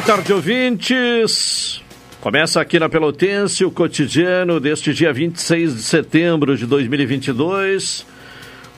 [0.00, 1.82] Boa tarde, ouvintes.
[2.22, 8.06] Começa aqui na Pelotense o cotidiano deste dia 26 de setembro de 2022.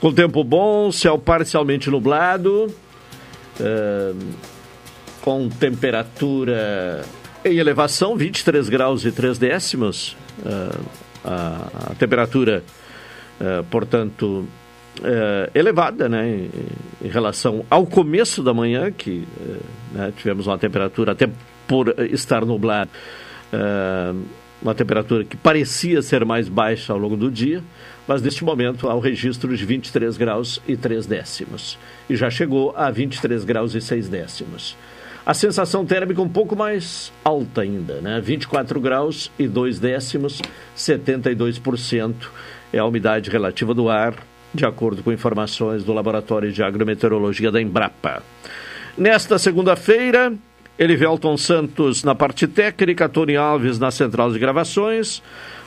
[0.00, 2.74] Com tempo bom, céu parcialmente nublado,
[3.60, 4.12] é,
[5.20, 7.04] com temperatura
[7.44, 10.16] em elevação, 23 graus e 3 décimos.
[10.44, 10.70] É,
[11.24, 12.64] a, a, temperatura,
[13.40, 14.44] é, portanto,
[15.54, 16.50] elevada né, em,
[17.06, 19.24] em, relação ao começo da manhã, que
[19.92, 21.28] né, tivemos uma temperatura, até
[21.66, 22.90] por estar nublado,
[23.52, 24.14] é,
[24.60, 27.62] uma temperatura que parecia ser mais baixa ao longo do dia,
[28.06, 31.78] mas neste momento há o registro de 23 graus e 3 décimos.
[32.08, 34.76] E já chegou a 23 graus e 6 décimos.
[35.24, 38.20] A sensação térmica um pouco mais alta ainda, né?
[38.20, 40.42] 24 graus e 2 décimos,
[40.76, 42.14] 72%
[42.72, 44.14] é a umidade relativa do ar,
[44.52, 48.22] de acordo com informações do Laboratório de Agrometeorologia da Embrapa.
[48.96, 50.34] Nesta segunda-feira,
[50.78, 55.22] Elivelton Santos na parte técnica, Tony Alves na central de gravações.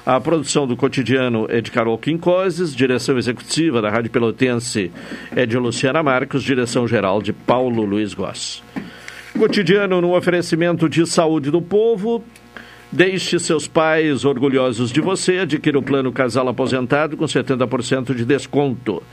[0.05, 4.91] A produção do cotidiano é de Carol Quincoses, direção executiva da Rádio Pelotense
[5.35, 8.63] é de Luciana Marcos, direção geral de Paulo Luiz Goss.
[9.37, 12.23] Cotidiano no oferecimento de saúde do povo,
[12.91, 15.39] Deixe seus pais orgulhosos de você.
[15.39, 19.03] Adquira o plano Casal Aposentado com 70% de desconto.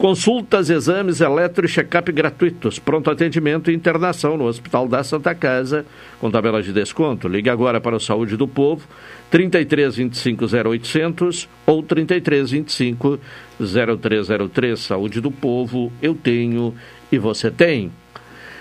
[0.00, 2.78] Consultas, exames, eletro e check-up gratuitos.
[2.78, 5.84] Pronto atendimento e internação no Hospital da Santa Casa,
[6.18, 7.28] com tabela de desconto.
[7.28, 8.88] Ligue agora para o Saúde do Povo,
[9.30, 13.20] 33 25 0800 ou 33 25
[13.60, 14.80] 0303.
[14.80, 16.74] Saúde do Povo, eu tenho
[17.12, 17.92] e você tem.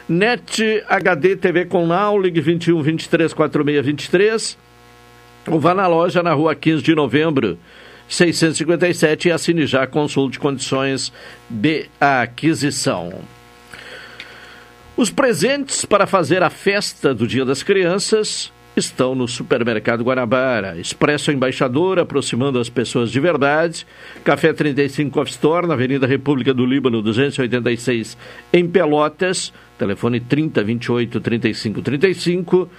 [0.10, 4.58] NET HD TV com Now, ligue 21 23 46 23.
[5.48, 7.58] Ou vá na loja na rua 15 de novembro,
[8.10, 11.14] 657 e assine já consulte condições
[11.50, 13.22] de aquisição.
[14.98, 20.78] Os presentes para fazer a festa do Dia das Crianças estão no Supermercado Guanabara.
[20.78, 23.86] Expresso Embaixador, aproximando as pessoas de verdade.
[24.24, 28.18] Café 35 Off Store, na Avenida República do Líbano, 286,
[28.52, 29.54] em Pelotas.
[29.78, 32.70] Telefone 3028 3535.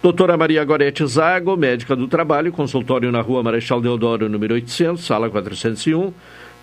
[0.00, 5.28] Doutora Maria Gorete Zago, médica do trabalho, consultório na rua Marechal Deodoro, número 800, sala
[5.28, 6.12] 401.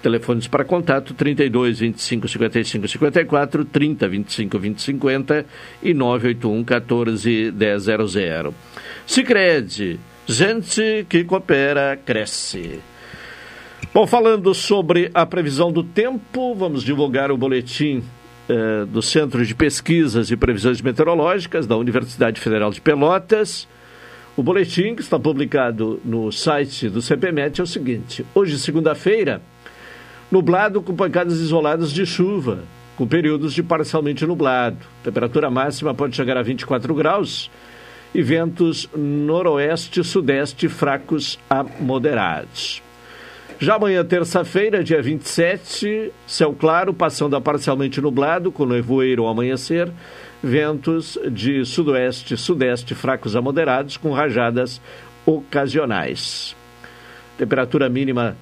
[0.02, 5.46] Telefones para contato 32 25 55 54, 30 25 20 50
[5.84, 7.54] e 981 14
[8.10, 8.54] 100.
[9.06, 12.80] Sicredi, gente que coopera, cresce.
[13.94, 18.02] Bom, falando sobre a previsão do tempo, vamos divulgar o boletim
[18.48, 23.68] eh, do Centro de Pesquisas e Previsões Meteorológicas da Universidade Federal de Pelotas.
[24.38, 29.42] O boletim que está publicado no site do CPMET é o seguinte: hoje, segunda-feira,
[30.32, 32.64] nublado com pancadas isoladas de chuva,
[32.96, 34.78] com períodos de parcialmente nublado.
[35.04, 37.50] Temperatura máxima pode chegar a 24 graus
[38.14, 42.85] e ventos noroeste sudeste fracos a moderados.
[43.58, 49.90] Já amanhã, terça-feira, dia 27, céu claro, passando a parcialmente nublado, com nevoeiro ao amanhecer,
[50.44, 54.82] ventos de sudoeste, sudeste fracos a moderados, com rajadas
[55.26, 56.54] ocasionais.
[57.38, 58.36] Temperatura mínima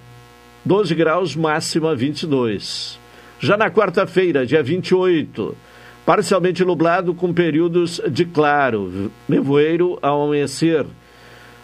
[0.65, 2.99] 12 graus, máxima 22.
[3.39, 5.55] Já na quarta-feira, dia 28,
[6.07, 10.87] parcialmente nublado com períodos de claro, nevoeiro ao amanhecer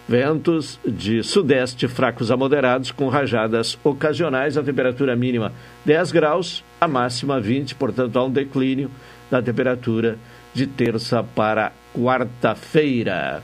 [0.09, 4.57] Ventos de sudeste fracos a moderados, com rajadas ocasionais.
[4.57, 5.53] A temperatura mínima
[5.85, 8.89] 10 graus, a máxima 20, portanto, há um declínio
[9.29, 10.17] da temperatura
[10.51, 13.43] de terça para quarta-feira.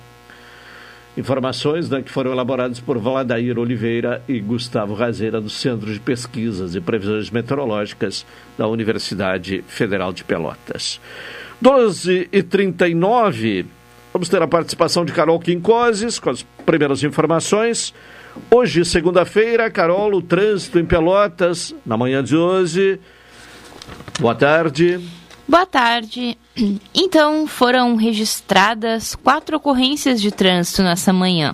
[1.15, 6.73] Informações né, que foram elaboradas por Valadair Oliveira e Gustavo Razeira do Centro de Pesquisas
[6.73, 8.25] e Previsões Meteorológicas
[8.57, 10.99] da Universidade Federal de Pelotas.
[11.61, 13.67] 12 e 39
[14.15, 17.93] vamos ter a participação de Carol Quincoses com as primeiras informações.
[18.49, 22.97] Hoje, segunda-feira, Carol, o trânsito em Pelotas, na manhã de hoje.
[24.17, 25.01] Boa tarde.
[25.45, 26.37] Boa tarde.
[26.95, 31.53] Então, foram registradas quatro ocorrências de trânsito nessa manhã,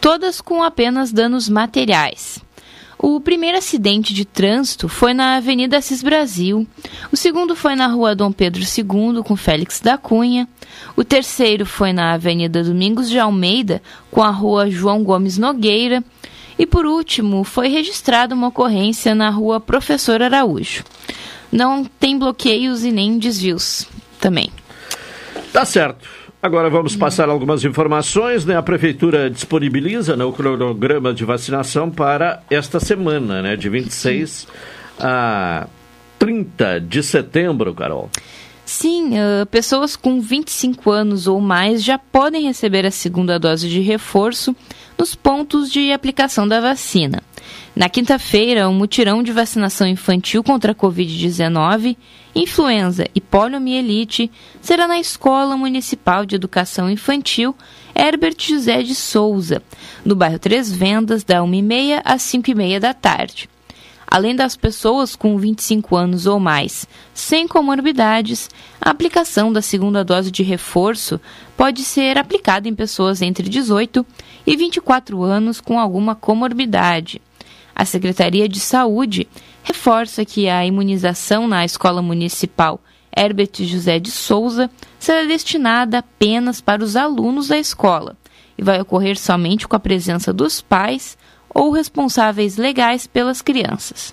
[0.00, 2.38] todas com apenas danos materiais.
[2.98, 6.66] O primeiro acidente de trânsito foi na Avenida Assis Brasil,
[7.12, 10.48] o segundo foi na Rua Dom Pedro II, com Félix da Cunha,
[10.96, 13.80] o terceiro foi na Avenida Domingos de Almeida,
[14.10, 16.02] com a Rua João Gomes Nogueira,
[16.58, 20.82] e por último, foi registrada uma ocorrência na Rua Professor Araújo
[21.50, 23.86] não tem bloqueios e nem desvios
[24.20, 24.50] também.
[25.52, 26.08] Tá certo.
[26.40, 28.44] Agora vamos passar algumas informações.
[28.44, 28.56] Né?
[28.56, 34.46] A Prefeitura disponibiliza né, o cronograma de vacinação para esta semana, né, de 26
[35.00, 35.66] a
[36.18, 38.08] 30 de setembro, Carol.
[38.64, 43.80] Sim, uh, pessoas com 25 anos ou mais já podem receber a segunda dose de
[43.80, 44.54] reforço
[44.98, 47.22] nos pontos de aplicação da vacina.
[47.74, 51.96] Na quinta-feira, um mutirão de vacinação infantil contra a Covid-19,
[52.34, 54.30] influenza e poliomielite
[54.60, 57.54] será na Escola Municipal de Educação Infantil
[57.94, 59.62] Herbert José de Souza,
[60.04, 63.48] no bairro Três Vendas, da 1h30 às 5h30 da tarde.
[64.10, 68.48] Além das pessoas com 25 anos ou mais, sem comorbidades,
[68.80, 71.20] a aplicação da segunda dose de reforço
[71.56, 74.06] pode ser aplicada em pessoas entre 18
[74.46, 77.20] e 24 anos com alguma comorbidade.
[77.78, 79.28] A Secretaria de Saúde
[79.62, 82.80] reforça que a imunização na Escola Municipal
[83.16, 88.16] Herbert José de Souza será destinada apenas para os alunos da escola
[88.58, 91.16] e vai ocorrer somente com a presença dos pais
[91.48, 94.12] ou responsáveis legais pelas crianças.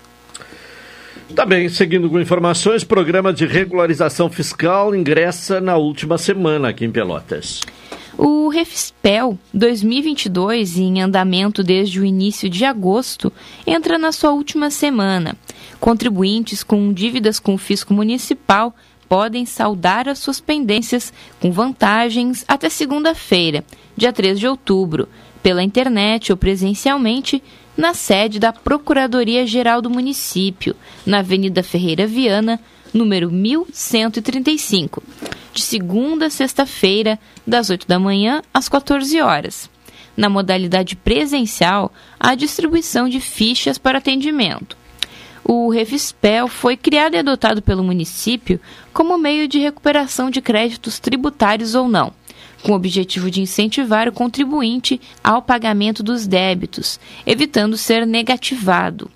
[1.34, 6.90] Tá bem, seguindo com informações, programa de regularização fiscal ingressa na última semana aqui em
[6.92, 7.62] Pelotas.
[8.18, 13.30] O Refispel 2022, em andamento desde o início de agosto,
[13.66, 15.36] entra na sua última semana.
[15.78, 18.74] Contribuintes com dívidas com o fisco municipal
[19.06, 23.62] podem saldar as suas pendências com vantagens até segunda-feira,
[23.94, 25.08] dia 3 de outubro,
[25.42, 27.42] pela internet ou presencialmente
[27.76, 30.74] na sede da Procuradoria-Geral do município,
[31.04, 32.58] na Avenida Ferreira Viana,
[32.94, 35.02] número 1135
[35.56, 39.70] de segunda a sexta-feira, das 8 da manhã às 14 horas.
[40.14, 44.76] Na modalidade presencial, há distribuição de fichas para atendimento.
[45.42, 48.60] O Refispel foi criado e adotado pelo município
[48.92, 52.12] como meio de recuperação de créditos tributários ou não,
[52.62, 59.10] com o objetivo de incentivar o contribuinte ao pagamento dos débitos, evitando ser negativado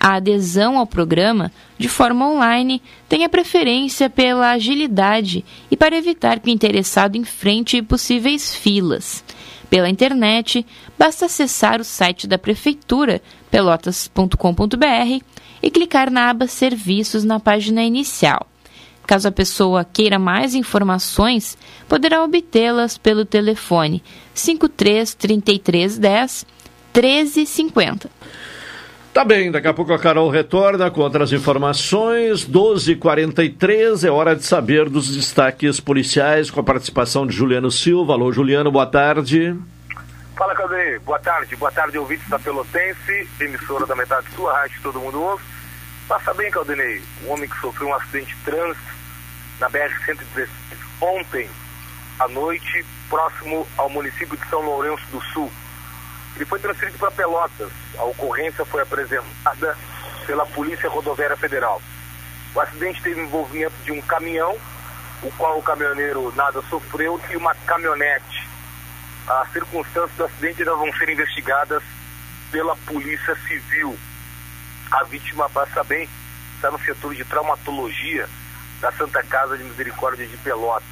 [0.00, 6.48] a adesão ao programa de forma online tenha preferência pela agilidade e para evitar que
[6.48, 9.22] o interessado enfrente possíveis filas.
[9.68, 10.66] Pela internet,
[10.98, 15.24] basta acessar o site da Prefeitura, pelotas.com.br,
[15.62, 18.46] e clicar na aba Serviços na página inicial.
[19.06, 21.58] Caso a pessoa queira mais informações,
[21.88, 24.02] poderá obtê-las pelo telefone
[24.32, 26.46] 53 3310
[26.94, 28.10] 1350.
[29.12, 32.46] Tá bem, daqui a pouco a Carol retorna com outras informações.
[32.48, 38.12] 12h43, é hora de saber dos destaques policiais com a participação de Juliano Silva.
[38.12, 39.56] Alô, Juliano, boa tarde.
[40.36, 41.00] Fala, Cadê?
[41.00, 41.56] Boa tarde.
[41.56, 45.42] Boa tarde, ouvintes da Pelotense, emissora da metade sua, rádio todo mundo ouve.
[46.08, 48.94] Passa bem, Caldenei, um homem que sofreu um acidente de trânsito
[49.58, 50.48] na BR-116
[51.00, 51.48] ontem
[52.20, 55.50] à noite, próximo ao município de São Lourenço do Sul.
[56.40, 57.70] Ele foi transferido para Pelotas.
[57.98, 59.76] A ocorrência foi apresentada
[60.26, 61.82] pela Polícia Rodoviária Federal.
[62.54, 64.56] O acidente teve envolvimento de um caminhão,
[65.22, 68.48] o qual o caminhoneiro nada sofreu, e uma caminhonete.
[69.28, 71.82] As circunstâncias do acidente ainda vão ser investigadas
[72.50, 73.94] pela Polícia Civil.
[74.92, 76.08] A vítima, passa bem,
[76.56, 78.26] está no setor de traumatologia
[78.80, 80.88] da Santa Casa de Misericórdia de Pelotas.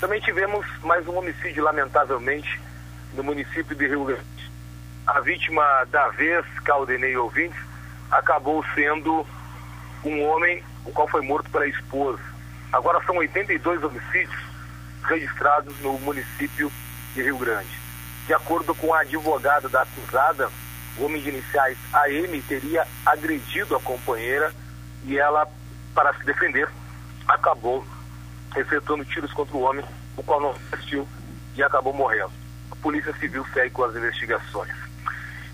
[0.00, 2.60] Também tivemos mais um homicídio, lamentavelmente,
[3.14, 4.41] no município de Rio Grande
[5.06, 7.58] a vítima da vez, Caldenei ouvintes,
[8.10, 9.26] acabou sendo
[10.04, 12.20] um homem, o qual foi morto pela esposa.
[12.72, 14.42] Agora são 82 homicídios
[15.04, 16.70] registrados no município
[17.14, 17.80] de Rio Grande.
[18.26, 20.48] De acordo com a advogada da acusada,
[20.96, 24.52] o homem de iniciais AM teria agredido a companheira
[25.04, 25.46] e ela,
[25.94, 26.68] para se defender,
[27.26, 27.84] acabou
[28.56, 29.84] efetuando tiros contra o homem,
[30.16, 31.08] o qual não resistiu
[31.56, 32.32] e acabou morrendo.
[32.70, 34.81] a Polícia Civil segue com as investigações.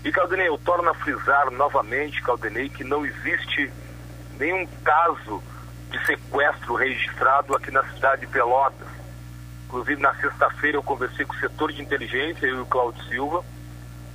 [0.03, 3.71] E Caldenei, eu torno a frisar novamente, Caldenei, que não existe
[4.39, 5.43] nenhum caso
[5.89, 8.87] de sequestro registrado aqui na cidade de Pelotas.
[9.65, 13.43] Inclusive, na sexta-feira, eu conversei com o setor de inteligência, eu e o Claudio Silva,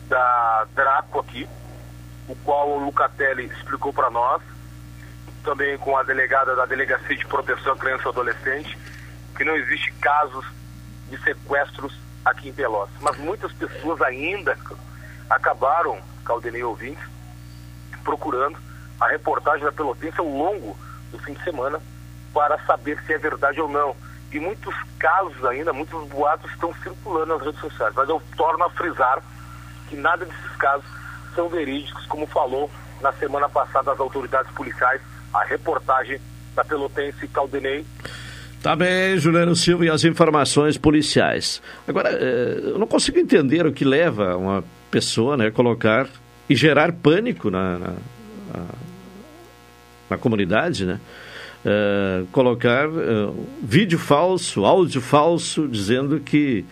[0.09, 1.49] da Draco aqui,
[2.29, 4.43] o qual o Lucatelli explicou para nós,
[5.45, 8.79] também com a delegada da Delegacia de Proteção à Criança e Adolescente,
[9.37, 10.47] que não existe casos
[11.11, 12.95] de sequestros aqui em Pelotas.
[13.01, 14.57] Mas muitas pessoas ainda
[15.35, 17.05] acabaram, Caldenei ouvintes,
[18.03, 18.57] procurando
[19.01, 20.77] a reportagem da Pelotense ao longo
[21.11, 21.81] do fim de semana
[22.33, 23.95] para saber se é verdade ou não.
[24.33, 27.95] E muitos casos ainda, muitos boatos estão circulando nas redes sociais.
[27.95, 29.23] Mas eu torno a frisar
[29.89, 30.87] que nada desses casos
[31.35, 35.01] são verídicos, como falou na semana passada as autoridades policiais,
[35.33, 36.21] a reportagem
[36.55, 37.85] da Pelotense Caldenei.
[38.63, 41.61] Tá bem, Juliano Silva, e as informações policiais.
[41.87, 44.65] Agora, eh, eu não consigo entender o que leva uma
[44.95, 46.09] pessoa né, colocar
[46.49, 47.95] e gerar pânico na, na,
[50.09, 51.01] na comunidade, né?
[51.65, 56.65] Uh, colocar uh, vídeo falso, áudio falso, dizendo que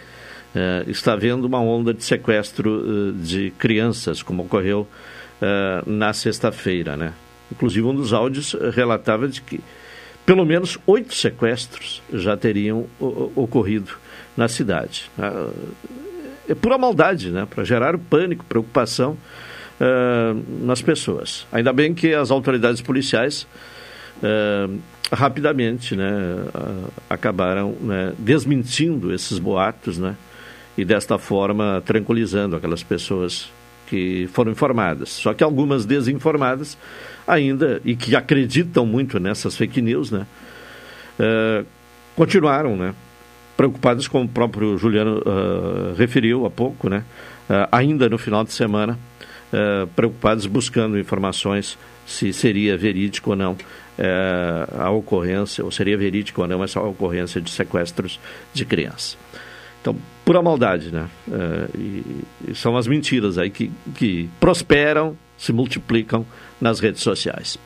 [0.54, 4.86] uh, está havendo uma onda de sequestro de crianças, como ocorreu
[5.84, 7.12] na sexta-feira, né?
[7.50, 9.60] Inclusive, um dos áudios relatava de que
[10.24, 12.86] pelo menos oito sequestros já teriam
[13.34, 13.90] ocorrido
[14.36, 15.10] na cidade.
[16.48, 17.46] É pura maldade, né?
[17.48, 19.16] Para gerar pânico, preocupação
[20.60, 21.44] nas pessoas.
[21.50, 23.48] Ainda bem que as autoridades policiais
[24.22, 24.78] uh,
[25.12, 30.16] rapidamente né, uh, acabaram né, desmentindo esses boatos né,
[30.78, 33.50] e desta forma tranquilizando aquelas pessoas
[33.86, 35.10] que foram informadas.
[35.10, 36.78] Só que algumas desinformadas
[37.26, 40.26] ainda e que acreditam muito nessas fake news, né,
[41.18, 41.66] uh,
[42.16, 42.94] continuaram, né,
[43.56, 47.04] preocupadas, como o próprio Juliano uh, referiu há pouco, né,
[47.48, 48.98] uh, ainda no final de semana,
[49.94, 53.54] preocupados buscando informações se seria verídico ou não
[53.98, 58.18] é, a ocorrência, ou seria verídico ou não, essa ocorrência de sequestros
[58.54, 59.18] de crianças.
[59.80, 59.94] Então,
[60.24, 61.06] pura maldade, né?
[61.76, 62.02] E,
[62.48, 66.24] e, são as mentiras aí que, que prosperam, se multiplicam
[66.60, 67.58] nas redes sociais.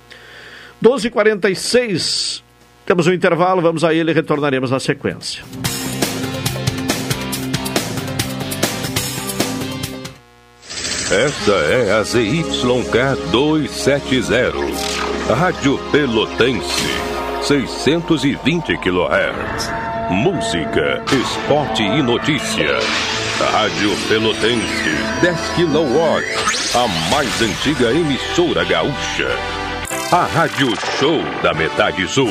[0.82, 2.42] 12h46,
[2.86, 5.42] temos um intervalo, vamos a ele e retornaremos na sequência.
[11.10, 14.52] Esta é a ZYK 270,
[15.34, 16.86] Rádio Pelotense,
[17.42, 19.70] 620 kHz.
[20.10, 22.78] Música, esporte e notícia.
[23.52, 24.90] Rádio Pelotense,
[25.20, 26.24] 10 kW,
[26.74, 29.28] a mais antiga emissora gaúcha.
[30.12, 32.30] A Rádio Show da Metade Sul.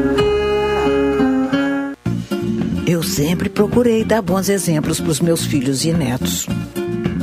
[2.91, 6.45] Eu sempre procurei dar bons exemplos para os meus filhos e netos.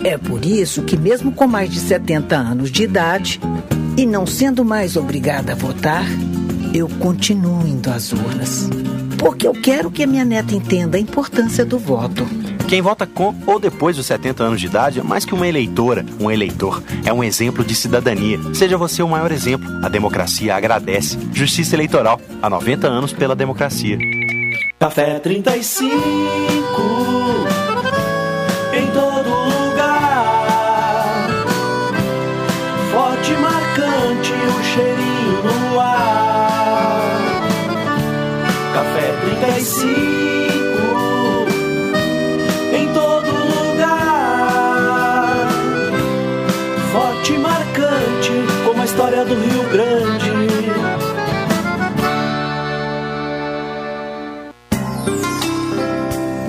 [0.03, 3.39] É por isso que, mesmo com mais de 70 anos de idade
[3.95, 6.07] e não sendo mais obrigada a votar,
[6.73, 8.71] eu continuo indo às urnas.
[9.19, 12.27] Porque eu quero que a minha neta entenda a importância do voto.
[12.67, 16.03] Quem vota com ou depois dos 70 anos de idade é mais que uma eleitora,
[16.19, 16.83] um eleitor.
[17.05, 18.39] É um exemplo de cidadania.
[18.55, 19.69] Seja você o maior exemplo.
[19.85, 21.19] A democracia agradece.
[21.31, 22.19] Justiça Eleitoral.
[22.41, 23.99] Há 90 anos pela democracia.
[24.79, 27.68] Café 35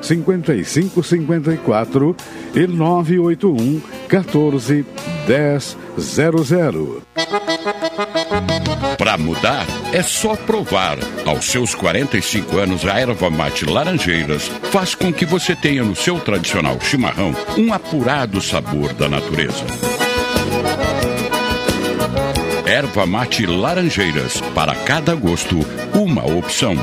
[0.00, 2.16] 5554
[2.54, 4.86] e 981 14
[5.26, 7.02] 1000.
[8.96, 10.98] Para mudar, é só provar.
[11.26, 16.18] Aos seus 45 anos, a erva mate Laranjeiras faz com que você tenha no seu
[16.18, 19.64] tradicional chimarrão um apurado sabor da natureza.
[22.66, 25.58] Erva mate Laranjeiras, para cada gosto,
[25.94, 26.74] uma opção.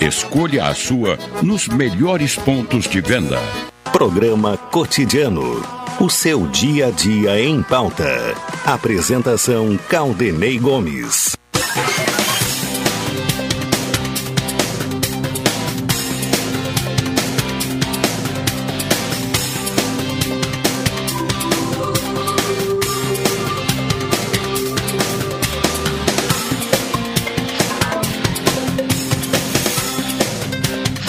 [0.00, 3.38] Escolha a sua nos melhores pontos de venda.
[3.92, 5.62] Programa Cotidiano.
[6.00, 8.34] O seu dia a dia em pauta.
[8.66, 11.36] Apresentação Caldenei Gomes.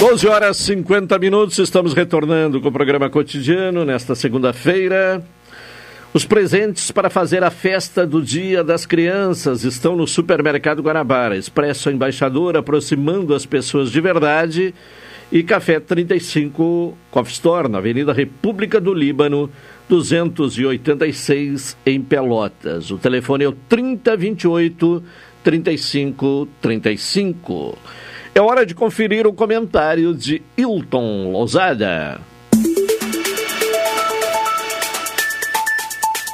[0.08, 5.26] 12 horas 50 minutos, estamos retornando com o programa cotidiano nesta segunda-feira.
[6.14, 11.36] Os presentes para fazer a festa do Dia das Crianças estão no Supermercado Guanabara.
[11.36, 14.76] Expresso Embaixador aproximando as pessoas de verdade.
[15.32, 19.50] E Café 35 Coffee Store, na Avenida República do Líbano,
[19.90, 22.92] 286 em Pelotas.
[22.92, 25.04] O telefone é o 3028
[25.44, 27.76] 3535.
[28.38, 32.20] É hora de conferir o comentário de Hilton Lousada.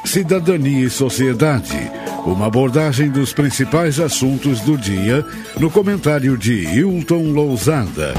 [0.03, 1.77] Cidadania e Sociedade.
[2.25, 5.24] Uma abordagem dos principais assuntos do dia
[5.60, 8.15] no comentário de Hilton Lousada.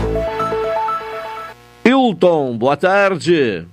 [1.84, 3.66] Hilton, boa tarde.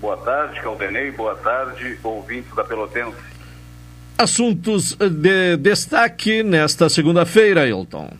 [0.00, 1.12] Boa tarde, Caldenei.
[1.12, 3.16] Boa tarde, ouvintes da Pelotense.
[4.18, 8.10] Assuntos de destaque nesta segunda-feira, Hilton.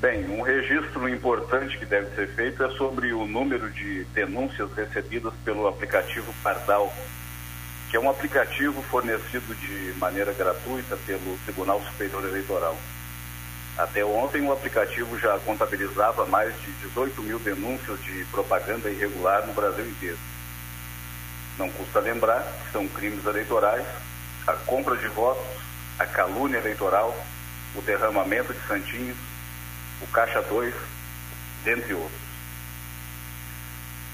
[0.00, 5.32] Bem, um registro importante que deve ser feito é sobre o número de denúncias recebidas
[5.44, 6.94] pelo aplicativo Pardal,
[7.90, 12.78] que é um aplicativo fornecido de maneira gratuita pelo Tribunal Superior Eleitoral.
[13.76, 19.52] Até ontem, o aplicativo já contabilizava mais de 18 mil denúncias de propaganda irregular no
[19.52, 20.18] Brasil inteiro.
[21.58, 23.84] Não custa lembrar que são crimes eleitorais,
[24.46, 25.60] a compra de votos,
[25.98, 27.16] a calúnia eleitoral,
[27.74, 29.27] o derramamento de santinhos,
[30.02, 30.74] o Caixa 2,
[31.64, 32.28] dentre outros.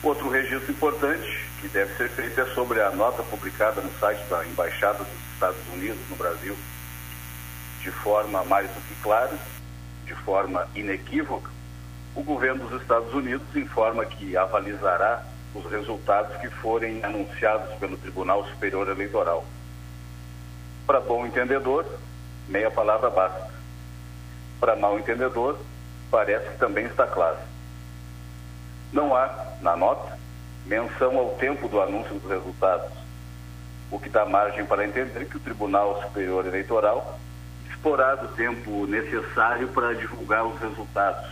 [0.02, 4.44] Outro registro importante que deve ser feito é sobre a nota publicada no site da
[4.46, 6.56] Embaixada dos Estados Unidos no Brasil.
[7.80, 9.38] De forma mais do que clara,
[10.04, 11.50] de forma inequívoca,
[12.14, 18.46] o governo dos Estados Unidos informa que avalizará os resultados que forem anunciados pelo Tribunal
[18.48, 19.44] Superior Eleitoral.
[20.86, 21.86] Para bom entendedor,
[22.48, 23.50] meia palavra basta.
[24.60, 25.58] Para mal entendedor,
[26.14, 27.38] parece que também está claro.
[28.92, 30.16] Não há, na nota,
[30.64, 32.92] menção ao tempo do anúncio dos resultados,
[33.90, 37.18] o que dá margem para entender que o Tribunal Superior Eleitoral
[37.68, 41.28] explorado o tempo necessário para divulgar os resultados,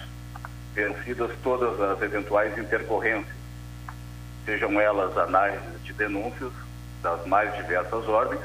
[0.74, 3.36] vencidas todas as eventuais intercorrências,
[4.44, 6.52] sejam elas análises de denúncias
[7.00, 8.42] das mais diversas ordens,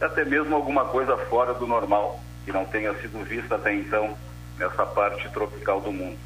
[0.00, 4.16] até mesmo alguma coisa fora do normal, que não tenha sido vista até então
[4.58, 6.18] nessa parte tropical do mundo.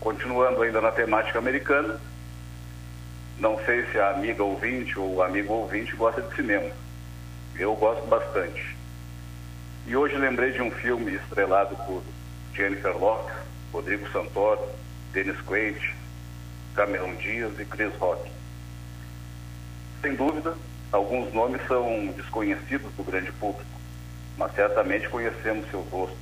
[0.00, 2.00] Continuando ainda na temática americana,
[3.38, 6.70] não sei se a amiga ouvinte ou amigo ouvinte gosta de cinema.
[7.56, 8.76] Eu gosto bastante.
[9.86, 12.02] E hoje lembrei de um filme estrelado por
[12.54, 13.36] Jennifer Lopez,
[13.72, 14.68] Rodrigo Santoro,
[15.12, 15.94] Dennis Quaid,
[16.74, 18.30] Cameron Diaz e Chris Rock.
[20.00, 20.56] Sem dúvida,
[20.90, 23.81] alguns nomes são desconhecidos do grande público
[24.36, 26.16] mas certamente conhecemos seu rosto.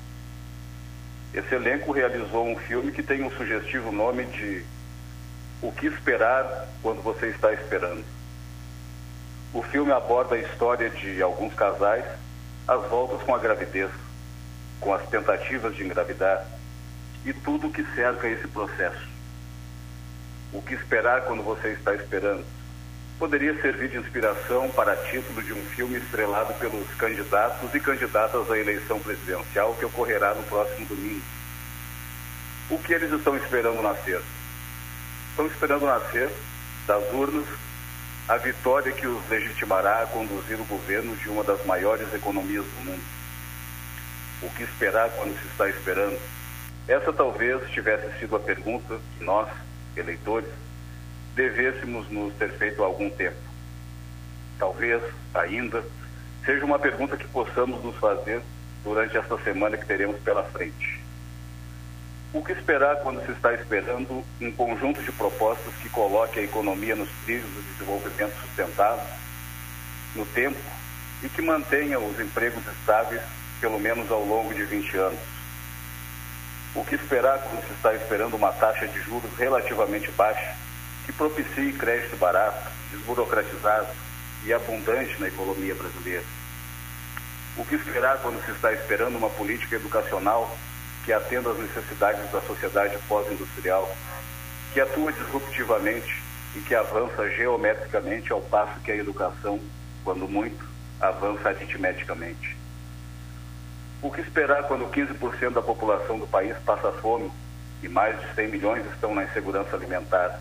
[1.32, 4.64] Esse elenco realizou um filme que tem um sugestivo nome de
[5.62, 8.02] O que esperar quando você está esperando.
[9.52, 12.04] O filme aborda a história de alguns casais,
[12.66, 13.90] as voltas com a gravidez,
[14.80, 16.46] com as tentativas de engravidar
[17.24, 19.08] e tudo o que cerca esse processo.
[20.52, 22.44] O que esperar quando você está esperando?
[23.20, 28.58] Poderia servir de inspiração para título de um filme estrelado pelos candidatos e candidatas à
[28.58, 31.22] eleição presidencial que ocorrerá no próximo domingo.
[32.70, 34.22] O que eles estão esperando nascer?
[35.28, 36.30] Estão esperando nascer
[36.86, 37.44] das urnas
[38.26, 42.84] a vitória que os legitimará a conduzir o governo de uma das maiores economias do
[42.86, 43.04] mundo.
[44.40, 46.18] O que esperar quando se está esperando?
[46.88, 49.46] Essa talvez tivesse sido a pergunta que nós,
[49.94, 50.48] eleitores,
[51.40, 53.38] devêssemos nos ter feito há algum tempo.
[54.58, 55.82] Talvez, ainda,
[56.44, 58.42] seja uma pergunta que possamos nos fazer
[58.84, 61.00] durante esta semana que teremos pela frente.
[62.34, 66.94] O que esperar quando se está esperando um conjunto de propostas que coloque a economia
[66.94, 69.04] nos trilhos do desenvolvimento sustentável
[70.14, 70.58] no tempo
[71.22, 73.22] e que mantenha os empregos estáveis
[73.60, 75.20] pelo menos ao longo de 20 anos?
[76.74, 80.54] O que esperar quando se está esperando uma taxa de juros relativamente baixa
[81.06, 83.88] que propicie crédito barato, desburocratizado
[84.44, 86.24] e abundante na economia brasileira?
[87.56, 90.56] O que esperar quando se está esperando uma política educacional
[91.04, 93.90] que atenda às necessidades da sociedade pós-industrial,
[94.72, 96.22] que atua disruptivamente
[96.54, 99.60] e que avança geometricamente ao passo que a educação,
[100.04, 100.64] quando muito,
[101.00, 102.56] avança aritmeticamente?
[104.02, 107.30] O que esperar quando 15% da população do país passa fome
[107.82, 110.40] e mais de 100 milhões estão na insegurança alimentar?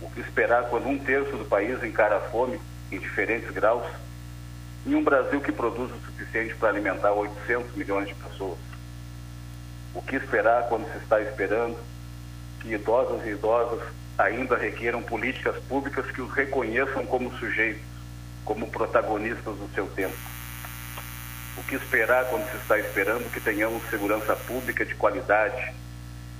[0.00, 3.86] O que esperar quando um terço do país encara a fome em diferentes graus
[4.86, 8.58] em um Brasil que produz o suficiente para alimentar 800 milhões de pessoas?
[9.94, 11.78] O que esperar quando se está esperando
[12.60, 13.80] que idosos e idosas
[14.18, 17.82] ainda requeram políticas públicas que os reconheçam como sujeitos,
[18.44, 20.16] como protagonistas do seu tempo?
[21.56, 25.72] O que esperar quando se está esperando que tenhamos segurança pública de qualidade,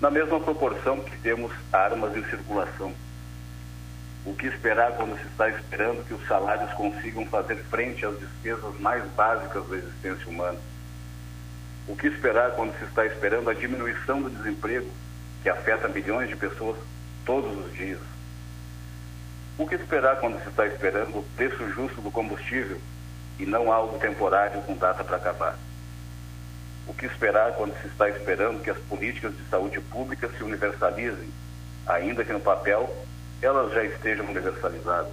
[0.01, 2.93] na mesma proporção que temos armas em circulação?
[4.25, 8.81] O que esperar quando se está esperando que os salários consigam fazer frente às despesas
[8.81, 10.59] mais básicas da existência humana?
[11.87, 14.91] O que esperar quando se está esperando a diminuição do desemprego,
[15.43, 16.79] que afeta milhões de pessoas
[17.27, 18.01] todos os dias?
[19.59, 22.81] O que esperar quando se está esperando o preço justo do combustível
[23.39, 25.59] e não algo temporário com data para acabar?
[26.87, 31.29] O que esperar quando se está esperando que as políticas de saúde pública se universalizem,
[31.87, 32.91] ainda que no papel
[33.45, 35.13] elas já estejam universalizadas?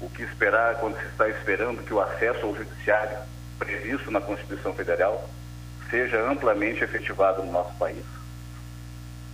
[0.00, 3.18] O que esperar quando se está esperando que o acesso ao judiciário
[3.58, 5.28] previsto na Constituição Federal
[5.90, 8.04] seja amplamente efetivado no nosso país.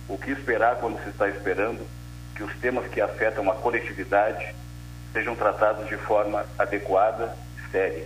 [0.07, 1.87] O que esperar quando se está esperando
[2.35, 4.53] que os temas que afetam a coletividade
[5.13, 8.05] sejam tratados de forma adequada e séria?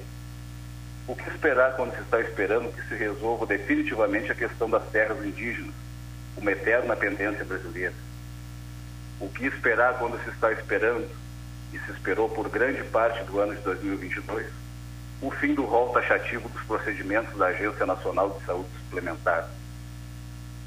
[1.08, 5.24] O que esperar quando se está esperando que se resolva definitivamente a questão das terras
[5.24, 5.74] indígenas,
[6.38, 7.94] uma eterna pendência brasileira?
[9.20, 11.10] O que esperar quando se está esperando,
[11.72, 14.48] e se esperou por grande parte do ano de 2022,
[15.22, 19.50] o fim do rol taxativo dos procedimentos da Agência Nacional de Saúde Suplementar.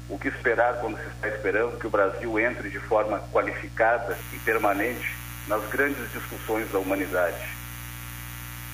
[0.09, 4.39] O que esperar quando se está esperando que o Brasil entre de forma qualificada e
[4.39, 5.15] permanente
[5.47, 7.47] nas grandes discussões da humanidade?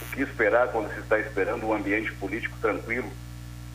[0.01, 3.11] O que esperar quando se está esperando um ambiente político tranquilo,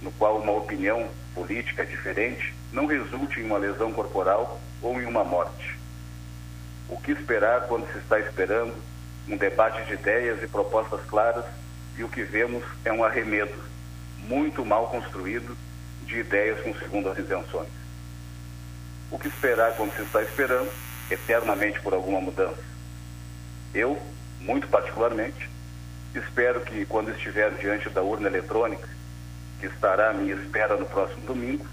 [0.01, 5.23] no qual uma opinião política diferente não resulte em uma lesão corporal ou em uma
[5.23, 5.80] morte?
[6.91, 8.75] O que esperar quando se está esperando
[9.29, 11.45] um debate de ideias e propostas claras
[11.97, 13.55] e o que vemos é um arremedo
[14.19, 15.57] muito mal construído
[16.05, 17.69] de ideias com segundas intenções.
[19.11, 20.71] O que esperar quando se está esperando
[21.11, 22.63] eternamente por alguma mudança?
[23.73, 24.01] Eu,
[24.41, 25.49] muito particularmente,
[26.15, 28.89] espero que quando estiver diante da urna eletrônica,
[29.61, 31.67] que estará à minha espera no próximo domingo,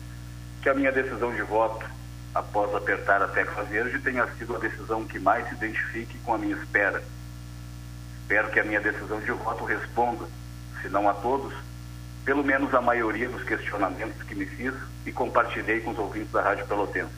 [0.61, 1.85] que a minha decisão de voto,
[2.33, 6.37] após apertar a tecla verde, tenha sido a decisão que mais se identifique com a
[6.37, 7.03] minha espera
[8.27, 10.27] Espero que a minha decisão de voto responda,
[10.81, 11.53] se não a todos,
[12.25, 14.73] pelo menos a maioria dos questionamentos que me fiz
[15.05, 17.09] e compartilhei com os ouvintes da Rádio Pelotense.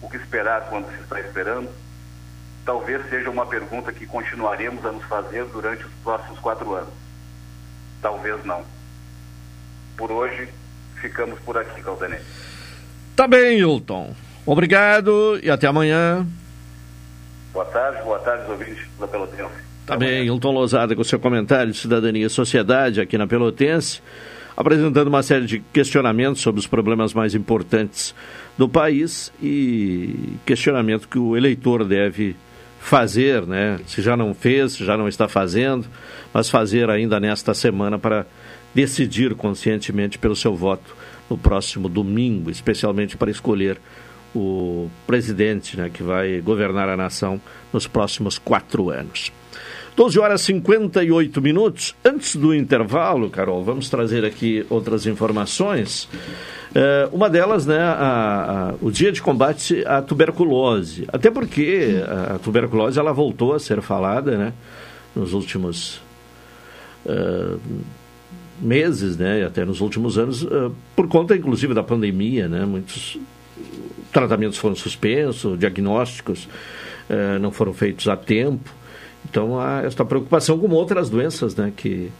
[0.00, 1.68] O que esperar quando se está esperando?
[2.64, 6.94] Talvez seja uma pergunta que continuaremos a nos fazer durante os próximos quatro anos.
[8.00, 8.64] Talvez não.
[9.96, 10.48] Por hoje,
[11.00, 12.20] ficamos por aqui, Caldanei.
[13.18, 14.14] Tá bem, Hilton.
[14.46, 16.24] Obrigado e até amanhã.
[17.52, 19.50] Boa tarde, boa tarde, ouvintes da Pelotense.
[19.84, 24.00] Tá bem, Hilton Lozada com seu comentário de Cidadania e Sociedade aqui na Pelotense,
[24.56, 28.14] apresentando uma série de questionamentos sobre os problemas mais importantes
[28.56, 32.36] do país e questionamento que o eleitor deve
[32.78, 33.80] fazer, né?
[33.88, 35.88] Se já não fez, se já não está fazendo,
[36.32, 38.24] mas fazer ainda nesta semana para
[38.72, 40.97] decidir conscientemente pelo seu voto
[41.28, 43.78] no próximo domingo, especialmente para escolher
[44.34, 47.40] o presidente né, que vai governar a nação
[47.72, 49.32] nos próximos quatro anos.
[49.96, 51.96] 12 horas e 58 minutos.
[52.04, 56.08] Antes do intervalo, Carol, vamos trazer aqui outras informações.
[56.72, 61.04] É, uma delas, né, a, a, o dia de combate à tuberculose.
[61.12, 64.52] Até porque a tuberculose ela voltou a ser falada né,
[65.16, 66.00] nos últimos
[67.04, 67.60] uh,
[68.60, 72.48] meses, né, até nos últimos anos, uh, por conta inclusive da pandemia.
[72.48, 73.18] Né, muitos
[74.12, 76.48] tratamentos foram suspensos, diagnósticos
[77.08, 78.70] eh, não foram feitos a tempo.
[79.28, 82.10] Então, há esta preocupação com outras doenças né, que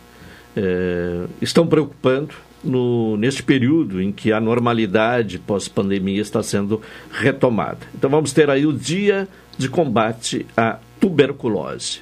[0.56, 6.80] eh, estão preocupando no, neste período em que a normalidade pós-pandemia está sendo
[7.12, 7.78] retomada.
[7.94, 12.00] Então vamos ter aí o Dia de Combate à Tuberculose.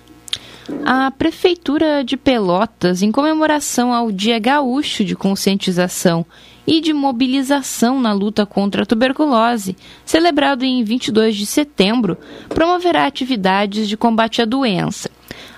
[0.85, 6.27] A Prefeitura de Pelotas, em comemoração ao Dia Gaúcho de Conscientização
[6.67, 13.89] e de Mobilização na Luta contra a Tuberculose, celebrado em 22 de setembro, promoverá atividades
[13.89, 15.09] de combate à doença.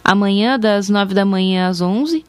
[0.04, 2.24] Amanhã, das 9 da manhã às 11,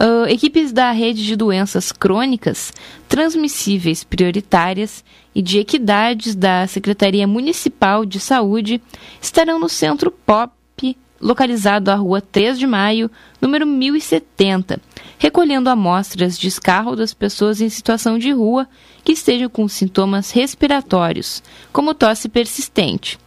[0.00, 2.72] Uh, equipes da rede de doenças crônicas,
[3.06, 5.04] transmissíveis prioritárias
[5.34, 8.80] e de equidades da Secretaria Municipal de Saúde
[9.20, 13.08] estarão no Centro POP, localizado à rua 3 de Maio,
[13.40, 14.80] número 1070,
[15.16, 18.68] recolhendo amostras de escarro das pessoas em situação de rua
[19.04, 23.18] que estejam com sintomas respiratórios, como tosse persistente.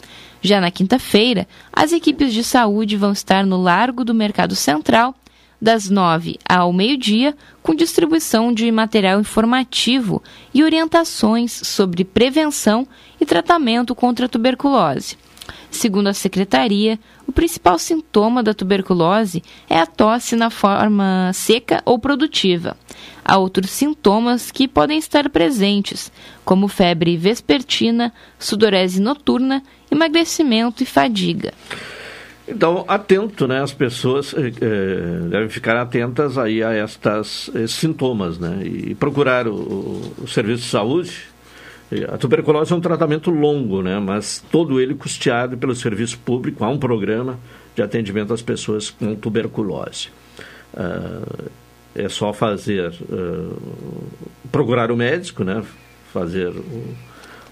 [0.42, 5.16] Já na quinta-feira, as equipes de saúde vão estar no Largo do Mercado Central
[5.60, 10.22] das 9 ao meio-dia, com distribuição de material informativo
[10.54, 12.86] e orientações sobre prevenção
[13.20, 15.18] e tratamento contra a tuberculose.
[15.76, 22.00] Segundo a secretaria, o principal sintoma da tuberculose é a tosse na forma seca ou
[22.00, 22.78] produtiva.
[23.26, 26.10] Há outros sintomas que podem estar presentes,
[26.46, 29.62] como febre vespertina, sudorese noturna,
[29.92, 31.54] emagrecimento e fadiga.
[32.48, 33.62] Então, atento, né?
[33.62, 38.62] As pessoas eh, eh, devem ficar atentas aí a estas, esses sintomas, né?
[38.64, 41.35] E procurar o, o, serviço de saúde.
[42.12, 44.00] A tuberculose é um tratamento longo, né?
[44.00, 46.64] Mas todo ele custeado pelo serviço público.
[46.64, 47.40] Há um programa
[47.76, 50.10] de atendimento às pessoas com tuberculose.
[50.74, 51.50] Uh,
[51.94, 53.62] é só fazer, uh,
[54.52, 55.64] procurar o médico, né?
[56.12, 56.96] Fazer o,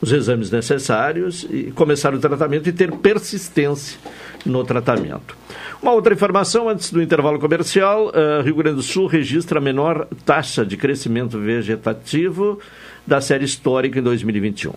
[0.02, 3.98] os exames necessários e começar o tratamento e ter persistência
[4.46, 5.38] no tratamento.
[5.82, 10.08] Uma outra informação antes do intervalo comercial: uh, Rio Grande do Sul registra a menor
[10.26, 12.60] taxa de crescimento vegetativo
[13.06, 14.74] da série histórica em 2021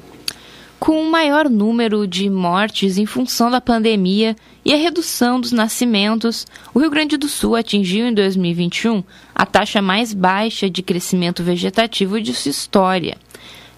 [0.79, 6.47] com o maior número de mortes em função da pandemia e a redução dos nascimentos,
[6.75, 9.03] o Rio Grande do Sul atingiu em 2021
[9.35, 13.17] a taxa mais baixa de crescimento vegetativo de sua história.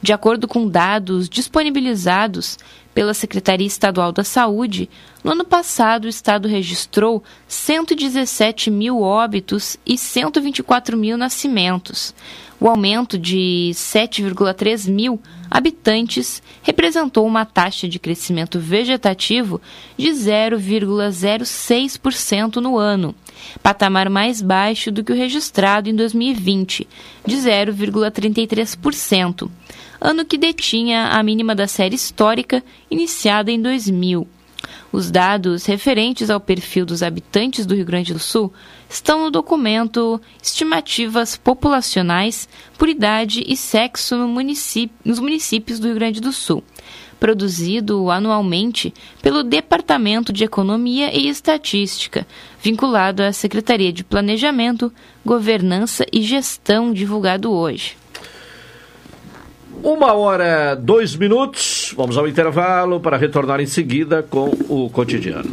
[0.01, 2.57] De acordo com dados disponibilizados
[2.95, 4.89] pela Secretaria Estadual da Saúde,
[5.25, 12.15] no ano passado o Estado registrou 117 mil óbitos e 124 mil nascimentos.
[12.61, 19.61] O aumento de 7,3 mil habitantes representou uma taxa de crescimento vegetativo
[19.97, 23.15] de 0,06% no ano,
[23.63, 26.89] patamar mais baixo do que o registrado em 2020,
[27.25, 29.49] de 0,33%
[30.01, 34.27] ano que detinha a mínima da série histórica iniciada em 2000.
[34.93, 38.53] Os dados referentes ao perfil dos habitantes do Rio Grande do Sul
[38.89, 45.97] estão no documento Estimativas Populacionais por Idade e Sexo no município, nos municípios do Rio
[45.97, 46.65] Grande do Sul,
[47.21, 52.27] produzido anualmente pelo Departamento de Economia e Estatística,
[52.63, 54.93] vinculado à Secretaria de Planejamento,
[55.25, 57.97] Governança e Gestão, divulgado hoje.
[59.83, 61.95] Uma hora, dois minutos.
[61.97, 65.53] Vamos ao intervalo para retornar em seguida com o cotidiano.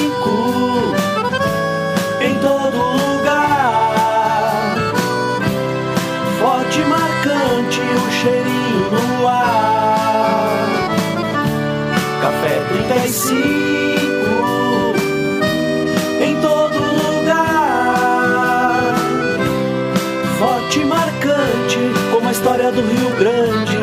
[22.71, 23.77] do Rio Grande.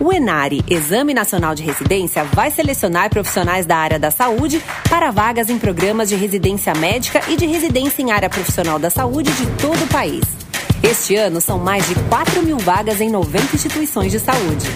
[0.00, 5.48] O Enari, Exame Nacional de Residência, vai selecionar profissionais da área da saúde para vagas
[5.48, 9.82] em programas de residência médica e de residência em área profissional da saúde de todo
[9.84, 10.24] o país.
[10.82, 14.66] Este ano são mais de 4 mil vagas em 90 instituições de saúde.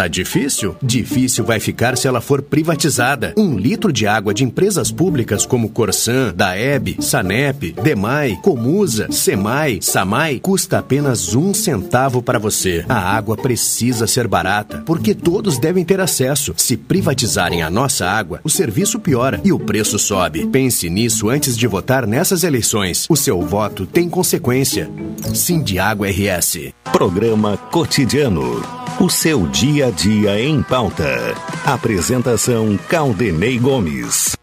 [0.00, 0.74] Tá difícil?
[0.82, 3.34] Difícil vai ficar se ela for privatizada.
[3.36, 10.38] Um litro de água de empresas públicas como Corsan, Daeb, Sanep, Demai, Comusa, Semai, Samai
[10.38, 12.82] custa apenas um centavo para você.
[12.88, 16.54] A água precisa ser barata, porque todos devem ter acesso.
[16.56, 20.46] Se privatizarem a nossa água, o serviço piora e o preço sobe.
[20.46, 23.04] Pense nisso antes de votar nessas eleições.
[23.06, 24.90] O seu voto tem consequência.
[25.34, 26.72] Sim de Água RS.
[26.90, 28.80] Programa Cotidiano.
[29.00, 31.34] O seu dia dia em pauta.
[31.64, 34.36] Apresentação Caldenei Gomes.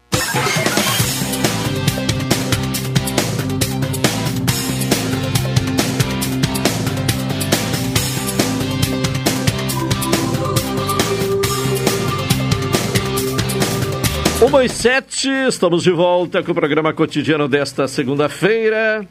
[14.40, 19.06] Uma e sete, estamos de volta com o programa cotidiano desta segunda-feira.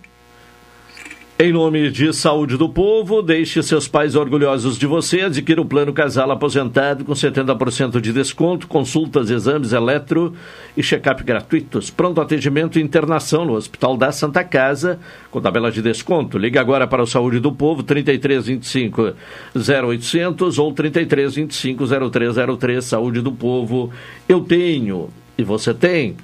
[1.40, 5.22] Em nome de Saúde do Povo, deixe seus pais orgulhosos de você.
[5.22, 10.34] Adquira o plano casal aposentado com 70% de desconto, consultas, exames, eletro
[10.76, 11.92] e check-up gratuitos.
[11.92, 16.40] Pronto atendimento e internação no Hospital da Santa Casa, com tabela de desconto.
[16.40, 19.14] Ligue agora para o Saúde do Povo, 3325
[19.56, 22.84] 0800 ou 3325 0303.
[22.84, 23.92] Saúde do Povo,
[24.28, 26.16] eu tenho e você tem.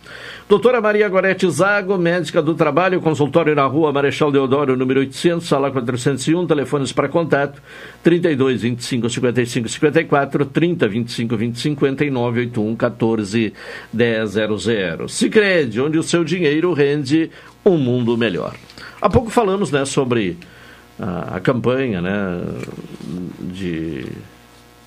[0.49, 5.71] Doutora Maria Gorete Zago, médica do trabalho, consultório na rua Marechal Deodoro, número 800, sala
[5.71, 7.61] 401, telefones para contato
[8.03, 13.53] 32 25 55 54, 30 25 20 59, 81 14
[13.93, 15.07] 100.
[15.07, 17.29] Sicredi, onde o seu dinheiro rende
[17.65, 18.55] um mundo melhor.
[19.01, 20.37] Há pouco falamos né, sobre
[20.99, 22.41] a, a campanha né,
[23.39, 24.05] de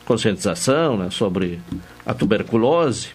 [0.04, 1.58] conscientização né, sobre
[2.04, 3.08] a tuberculose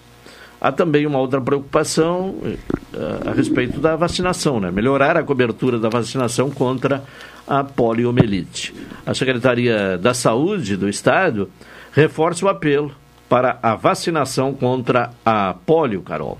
[0.61, 4.69] há também uma outra preocupação uh, a respeito da vacinação, né?
[4.69, 7.03] melhorar a cobertura da vacinação contra
[7.47, 8.73] a poliomielite.
[9.03, 11.49] A Secretaria da Saúde do Estado
[11.91, 12.91] reforça o apelo
[13.27, 16.37] para a vacinação contra a polio, Carol.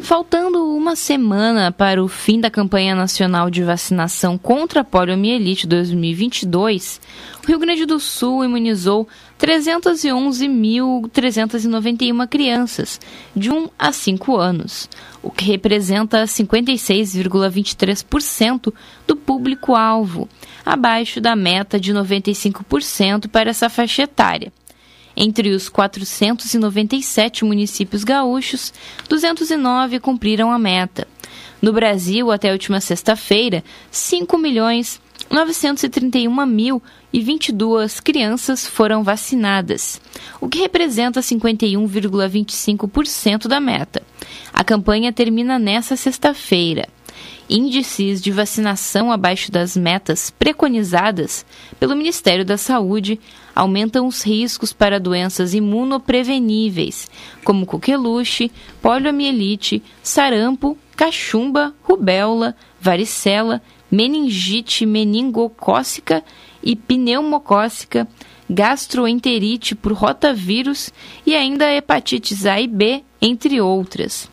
[0.00, 7.00] Faltando uma semana para o fim da campanha nacional de vacinação contra a poliomielite 2022,
[7.42, 9.06] o Rio Grande do Sul imunizou
[9.44, 12.98] 311.391 crianças
[13.36, 14.88] de 1 a 5 anos,
[15.22, 18.72] o que representa 56,23%
[19.06, 20.26] do público-alvo,
[20.64, 24.50] abaixo da meta de 95% para essa faixa etária.
[25.14, 28.72] Entre os 497 municípios gaúchos,
[29.10, 31.06] 209 cumpriram a meta.
[31.60, 39.98] No Brasil, até a última sexta-feira, 5 milhões 931.022 crianças foram vacinadas,
[40.40, 44.02] o que representa 51,25% da meta.
[44.52, 46.86] A campanha termina nesta sexta-feira.
[47.48, 51.44] Índices de vacinação abaixo das metas preconizadas
[51.78, 53.20] pelo Ministério da Saúde
[53.54, 57.10] aumentam os riscos para doenças imunopreveníveis,
[57.44, 58.50] como coqueluche,
[58.80, 63.60] poliomielite, sarampo, cachumba, rubéola, varicela,
[63.90, 66.22] meningite meningocócica
[66.62, 68.08] e pneumocócica,
[68.48, 70.90] gastroenterite por rotavírus
[71.26, 74.28] e ainda hepatites A e B, entre outras.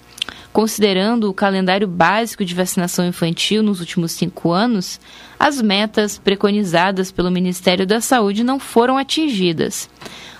[0.53, 4.99] Considerando o calendário básico de vacinação infantil nos últimos cinco anos,
[5.39, 9.89] as metas preconizadas pelo Ministério da Saúde não foram atingidas.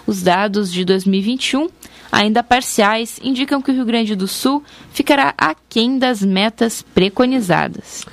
[0.06, 1.70] Os dados de 2021,
[2.12, 8.06] ainda parciais, indicam que o Rio Grande do Sul ficará aquém das metas preconizadas.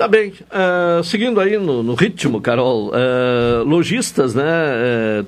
[0.00, 0.30] Tá bem.
[0.30, 5.26] Uh, seguindo aí no, no ritmo, Carol, uh, lojistas, né, uh,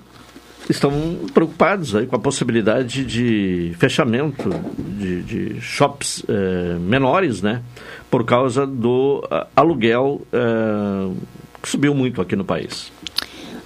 [0.66, 0.90] estão
[1.34, 4.48] preocupados aí com a possibilidade de fechamento
[4.78, 6.24] de, de shops
[6.80, 7.60] menores, né,
[8.10, 9.22] por causa do
[9.54, 10.22] aluguel
[11.62, 12.90] que subiu muito aqui no país.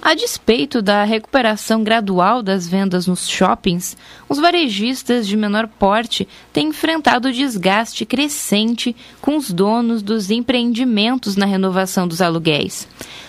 [0.07, 3.97] A despeito da recuperação gradual das vendas nos shoppings,
[4.29, 11.45] os varejistas de menor porte têm enfrentado desgaste crescente com os donos dos empreendimentos na
[11.45, 12.87] renovação dos aluguéis.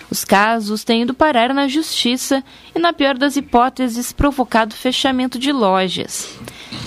[0.09, 2.41] Os casos têm ido parar na justiça
[2.73, 6.33] e, na pior das hipóteses, provocado fechamento de lojas.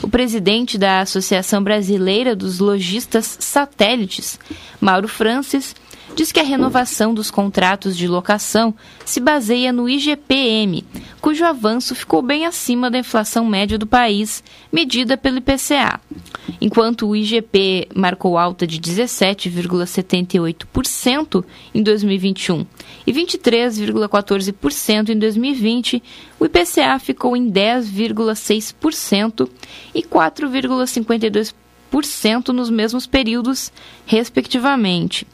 [0.03, 4.41] O presidente da Associação Brasileira dos Lojistas Satélites,
[4.81, 5.75] Mauro Francis,
[6.15, 10.85] diz que a renovação dos contratos de locação se baseia no IGPM,
[11.21, 15.99] cujo avanço ficou bem acima da inflação média do país, medida pelo IPCA.
[16.61, 21.45] Enquanto o IGP marcou alta de 17,78%
[21.75, 22.67] em 2021
[23.07, 26.03] e 23,14% em 2020,
[26.39, 29.49] o IPCA ficou em 10,6%
[29.95, 33.71] e 4,52% nos mesmos períodos,
[34.07, 35.27] respectivamente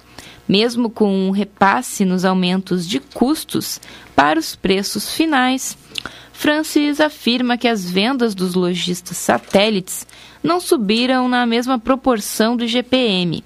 [0.48, 3.80] mesmo com um repasse nos aumentos de custos
[4.16, 5.76] para os preços finais.
[6.32, 10.06] Francis afirma que as vendas dos lojistas satélites
[10.42, 13.44] não subiram na mesma proporção do IGPM.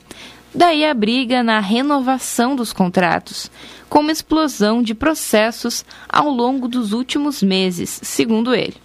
[0.54, 3.50] Daí a briga na renovação dos contratos,
[3.88, 8.76] com uma explosão de processos ao longo dos últimos meses, segundo ele.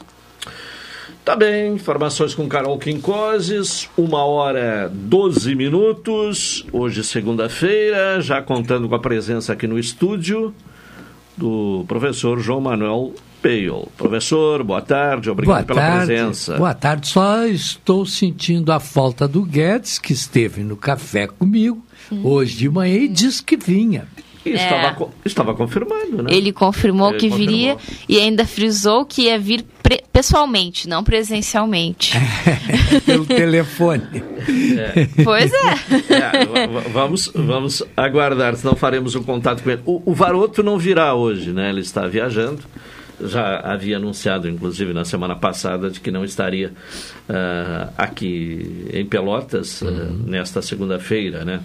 [1.28, 8.95] Tá bem, informações com Carol Quincoses, uma hora 12 minutos, hoje segunda-feira, já contando com
[8.95, 10.55] a presença aqui no estúdio
[11.36, 13.89] do professor João Manuel Peio.
[13.97, 16.55] Professor, boa tarde, obrigado boa pela tarde, presença.
[16.55, 21.84] Boa tarde, só estou sentindo a falta do Guedes, que esteve no café comigo
[22.23, 24.07] hoje de manhã e disse que vinha.
[24.53, 25.07] Estava, é.
[25.25, 26.29] estava confirmado, né?
[26.29, 27.53] Ele confirmou Ele que confirmou.
[27.53, 27.77] viria
[28.07, 29.65] e ainda frisou que ia vir
[30.11, 32.13] pessoalmente, não presencialmente.
[33.05, 34.03] Pelo telefone.
[34.77, 35.23] É.
[35.23, 35.73] Pois é.
[36.13, 36.89] é.
[36.91, 39.81] vamos, vamos aguardar, senão faremos um contato com ele.
[39.85, 41.69] O, o Varoto não virá hoje, né?
[41.69, 42.61] Ele está viajando
[43.19, 46.71] já havia anunciado, inclusive na semana passada, de que não estaria
[47.27, 49.87] uh, aqui em Pelotas uh,
[50.25, 51.61] nesta segunda-feira, né?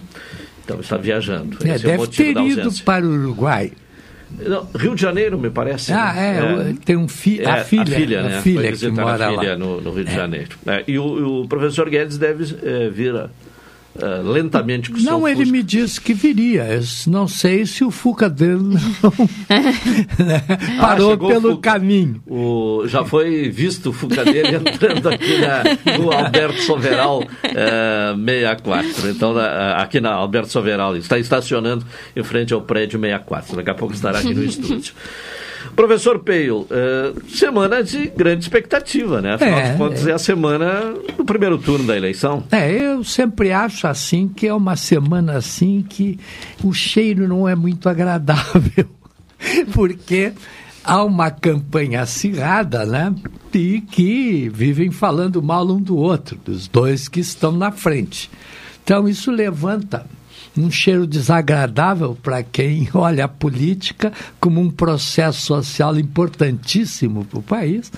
[0.63, 1.57] Então está viajando.
[1.63, 3.71] É, Esse deve é ter ido para o Uruguai.
[4.39, 5.93] Não, Rio de Janeiro, me parece.
[5.93, 6.65] Ah, né?
[6.67, 8.41] é, é, tem um fi é, a filha, a filha, a né?
[8.41, 9.57] filha que mora a filha lá.
[9.57, 10.15] No, no Rio de é.
[10.15, 10.57] Janeiro.
[10.65, 13.29] É, e o, o, professor Guedes deve é, vir
[13.95, 15.51] uh, lentamente com o Não, ele Fusca.
[15.51, 16.63] me disse que viria.
[16.65, 18.77] Eu não sei se o Fuca dele não
[20.25, 20.43] né,
[20.79, 22.21] parou ah, pelo o caminho.
[22.27, 28.15] O, já foi visto o Fuca dele entrando aqui na, no Alberto Soveral uh, eh,
[28.25, 29.09] 64.
[29.09, 29.39] Então, uh,
[29.77, 31.85] aqui na Alberto Soveral, está estacionando
[32.15, 33.55] em frente ao prédio 64.
[33.55, 34.93] Daqui a pouco estará aqui no estúdio.
[35.75, 39.33] Professor Peil, uh, semana de grande expectativa, né?
[39.33, 40.11] Afinal é, de contas, é.
[40.11, 42.43] é a semana do primeiro turno da eleição.
[42.51, 46.19] É, eu sempre acho assim que é uma semana assim que
[46.63, 48.87] o cheiro não é muito agradável.
[49.73, 50.33] Porque
[50.83, 53.13] há uma campanha acirrada, né?
[53.53, 58.29] E que vivem falando mal um do outro, dos dois que estão na frente.
[58.83, 60.05] Então, isso levanta
[60.57, 67.43] um cheiro desagradável para quem olha a política como um processo social importantíssimo para o
[67.43, 67.91] país.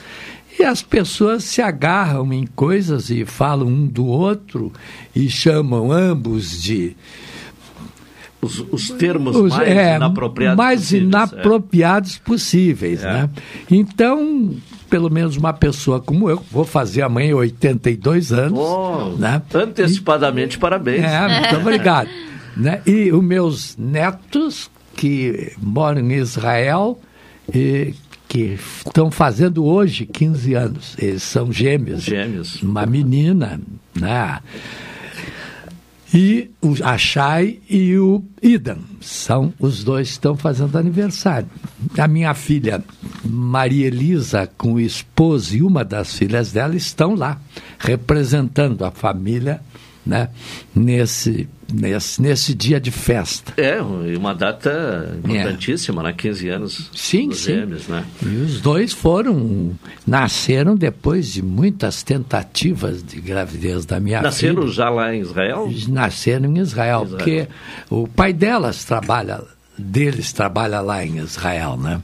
[0.58, 4.72] E as pessoas se agarram em coisas e falam um do outro
[5.14, 6.96] e chamam ambos de.
[8.42, 11.02] Os, os termos os, mais é, inapropriados mais possíveis.
[11.02, 11.08] É.
[11.08, 12.20] inapropriados é.
[12.24, 13.04] possíveis.
[13.04, 13.14] É.
[13.14, 13.30] Né?
[13.72, 14.56] Então,
[14.90, 18.60] pelo menos uma pessoa como eu, vou fazer amanhã 82 anos.
[18.60, 19.42] Oh, né?
[19.54, 21.04] Antecipadamente, e, parabéns.
[21.04, 22.08] É, muito obrigado.
[22.56, 22.82] Né?
[22.86, 27.00] E os meus netos, que moram em Israel,
[27.54, 27.94] e
[28.28, 30.96] que estão fazendo hoje 15 anos.
[30.98, 32.04] Eles são gêmeos.
[32.04, 32.62] Gêmeos.
[32.62, 33.60] Uma menina,
[33.94, 34.40] né?
[36.14, 38.78] E o Achai e o Idan.
[39.02, 41.48] São os dois que estão fazendo aniversário.
[41.98, 42.84] A minha filha
[43.24, 47.40] Maria Elisa, com o esposo e uma das filhas dela, estão lá,
[47.78, 49.62] representando a família
[50.06, 50.30] né,
[50.74, 53.54] nesse, nesse, nesse dia de festa.
[53.58, 56.06] É, uma data importantíssima, é.
[56.06, 56.14] né?
[56.14, 57.54] 15 anos sim, dos sim.
[57.54, 58.06] gêmeos, né?
[58.22, 59.72] E os dois foram,
[60.06, 64.66] nasceram depois de muitas tentativas de gravidez da minha nasceram filha.
[64.66, 65.70] Nasceram já lá em Israel?
[65.88, 67.48] Nasceram em Israel, Israel, porque
[67.90, 69.42] o pai delas trabalha,
[69.78, 72.02] deles trabalha lá em Israel, né?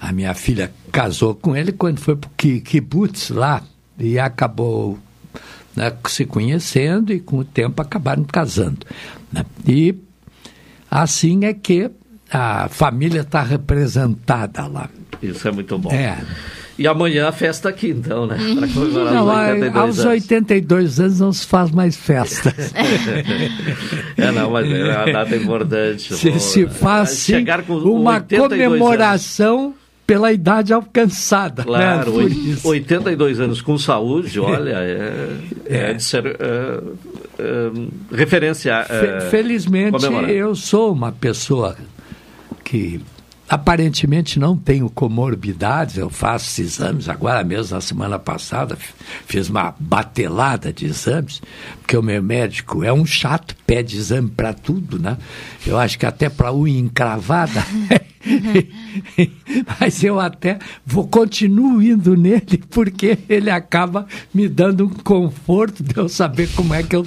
[0.00, 3.62] A minha filha casou com ele quando foi para o kibbutz lá
[3.98, 4.98] e acabou
[5.76, 8.86] né, se conhecendo e com o tempo acabaram casando.
[9.32, 9.44] Né?
[9.68, 9.94] E
[10.90, 11.90] assim é que
[12.30, 14.88] a família está representada lá.
[15.22, 15.92] Isso é muito bom.
[15.92, 16.18] É.
[16.78, 18.36] E amanhã a festa aqui, então, né?
[18.36, 20.12] Para comemorar não, os 82 aos anos.
[20.12, 22.54] 82 anos não se faz mais festa.
[24.16, 26.14] é, não, mas é uma data importante.
[26.14, 27.44] Se, se faz sim,
[27.84, 31.62] uma comemoração anos pela idade alcançada.
[31.62, 32.56] Né, claro, né?
[32.62, 35.30] 82 anos com saúde, olha, é,
[35.66, 35.76] é.
[35.90, 36.80] é de ser é,
[37.38, 38.84] é, referência.
[38.84, 41.76] Fe felizmente, eu sou uma pessoa
[42.62, 43.00] que
[43.48, 48.76] aparentemente não tenho comorbidades, eu faço exames, agora mesmo na semana passada
[49.26, 51.40] fiz uma batelada de exames,
[51.78, 55.16] porque o meu médico é um chato, pede exame para tudo, né?
[55.66, 57.64] Eu acho que até para unha encravada.
[59.78, 65.96] Mas eu até vou continuo indo nele porque ele acaba me dando um conforto de
[65.96, 67.06] eu saber como é que eu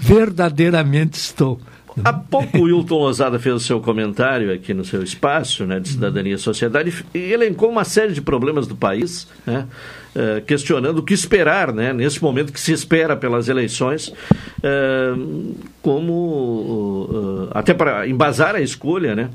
[0.00, 1.58] verdadeiramente estou.
[2.04, 5.88] Há pouco o Wilton Lozada fez o seu comentário aqui no seu espaço né, de
[5.88, 9.66] cidadania e sociedade e elencou uma série de problemas do país, né,
[10.14, 17.08] uh, questionando o que esperar né, nesse momento que se espera pelas eleições, uh, como
[17.10, 19.30] uh, até para embasar a escolha, né,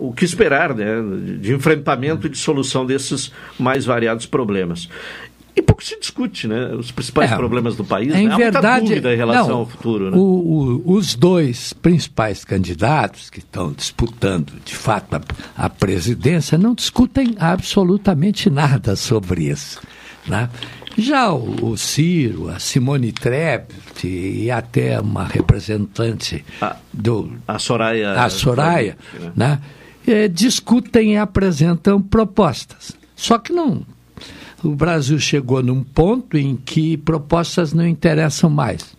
[0.00, 0.96] o que esperar né,
[1.38, 4.88] de enfrentamento e de solução desses mais variados problemas.
[5.58, 6.72] E pouco se discute, né?
[6.72, 8.14] Os principais é, problemas do país.
[8.14, 8.36] Em né?
[8.36, 10.08] verdade, dúvida em relação não, ao futuro.
[10.08, 10.16] Né?
[10.16, 15.20] O, o, os dois principais candidatos que estão disputando, de fato, a,
[15.56, 19.80] a presidência, não discutem absolutamente nada sobre isso.
[20.28, 20.48] Né?
[20.96, 27.32] Já o, o, Ciro, a Simone Tebet e até uma representante a, do...
[27.48, 28.12] A Soraya.
[28.12, 29.32] A Soraya, né?
[29.34, 29.60] né?
[30.06, 32.92] É, discutem e apresentam propostas.
[33.16, 33.84] Só que não
[34.62, 38.96] o Brasil chegou num ponto em que propostas não interessam mais.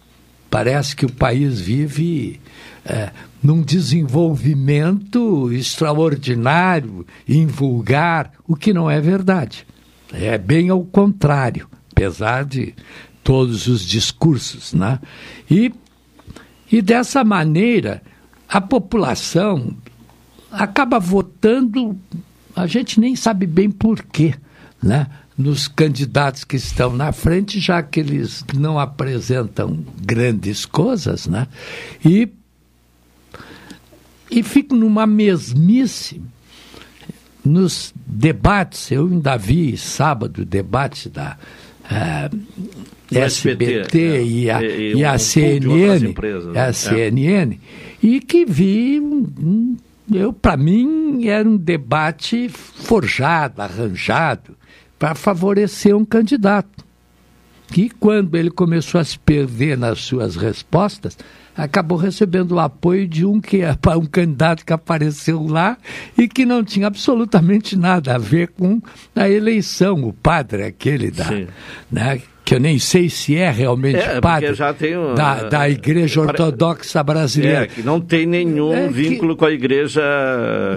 [0.49, 2.39] Parece que o país vive
[2.85, 3.11] é,
[3.43, 9.65] num desenvolvimento extraordinário, invulgar, o que não é verdade.
[10.11, 12.73] É bem ao contrário, apesar de
[13.23, 14.73] todos os discursos.
[14.73, 14.99] Né?
[15.49, 15.71] E,
[16.71, 18.01] e dessa maneira,
[18.47, 19.75] a população
[20.51, 21.95] acaba votando,
[22.55, 24.33] a gente nem sabe bem por quê.
[24.81, 25.05] Né?
[25.39, 31.47] Nos candidatos que estão na frente, já que eles não apresentam grandes coisas, né?
[32.03, 32.27] E,
[34.29, 36.21] e fico numa mesmice
[37.43, 38.91] nos debates.
[38.91, 41.37] Eu ainda vi sábado debate da
[41.85, 42.37] uh,
[43.09, 46.65] eh, SBT, é, e, a, e, e a CNN, empresas, né?
[46.65, 47.57] a CNN, é.
[48.05, 49.77] e que vi um
[50.11, 54.58] eu para mim era um debate forjado, arranjado,
[54.99, 56.85] para favorecer um candidato.
[57.75, 61.17] E quando ele começou a se perder nas suas respostas,
[61.55, 65.77] acabou recebendo o apoio de um que é um candidato que apareceu lá
[66.17, 68.81] e que não tinha absolutamente nada a ver com
[69.15, 71.29] a eleição, o padre aquele da,
[71.91, 74.51] né, que eu nem sei se é realmente é, padre
[74.97, 77.65] um, da, da Igreja Ortodoxa Brasileira.
[77.65, 80.01] É, que não tem nenhum é vínculo com a Igreja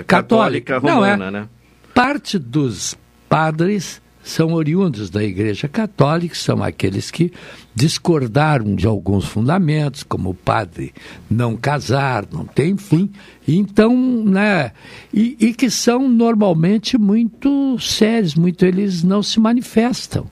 [0.06, 1.48] Católica, Católica Romana, não, é, né?
[1.94, 2.94] parte dos
[3.28, 7.32] padres são oriundos da Igreja Católica, são aqueles que
[7.74, 10.92] discordaram de alguns fundamentos, como o padre
[11.30, 13.10] não casar, não tem fim,
[13.46, 13.94] então,
[14.24, 14.72] né,
[15.12, 20.26] e, e que são normalmente muito sérios, muito eles não se manifestam,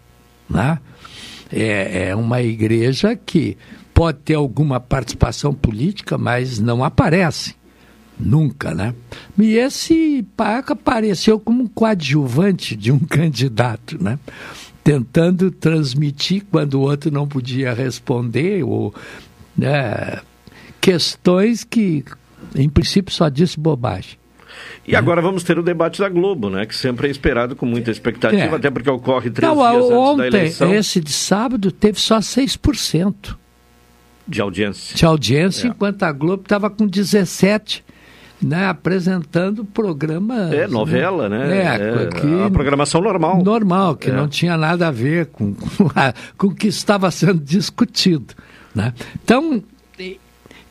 [0.49, 0.79] né?
[1.53, 3.57] É, é uma igreja que
[3.93, 7.57] pode ter alguma participação política, mas não aparece.
[8.21, 8.95] Nunca, né?
[9.39, 14.19] E esse Paca apareceu como um coadjuvante de um candidato, né?
[14.85, 18.95] Tentando transmitir quando o outro não podia responder, ou
[19.57, 20.21] né,
[20.81, 22.05] questões que,
[22.55, 24.19] em princípio, só disse bobagem.
[24.87, 26.67] E agora vamos ter o debate da Globo, né?
[26.67, 28.57] Que sempre é esperado com muita expectativa, É.
[28.57, 32.19] até porque ocorre três Não, dias antes da ontem, eleição esse de sábado, teve só
[32.21, 33.37] 6%
[34.27, 34.97] de audiência.
[34.97, 35.71] de audiência, É.
[35.71, 37.83] enquanto a Globo estava com 17%.
[38.43, 40.51] Né, apresentando programas.
[40.53, 41.59] É, novela, né?
[41.59, 43.43] É, É, que- a programação normal.
[43.43, 44.13] Normal, que É.
[44.15, 48.35] não tinha nada a ver com, com, a- com o que estava sendo discutido.
[48.75, 48.95] Né?
[49.23, 49.63] Então,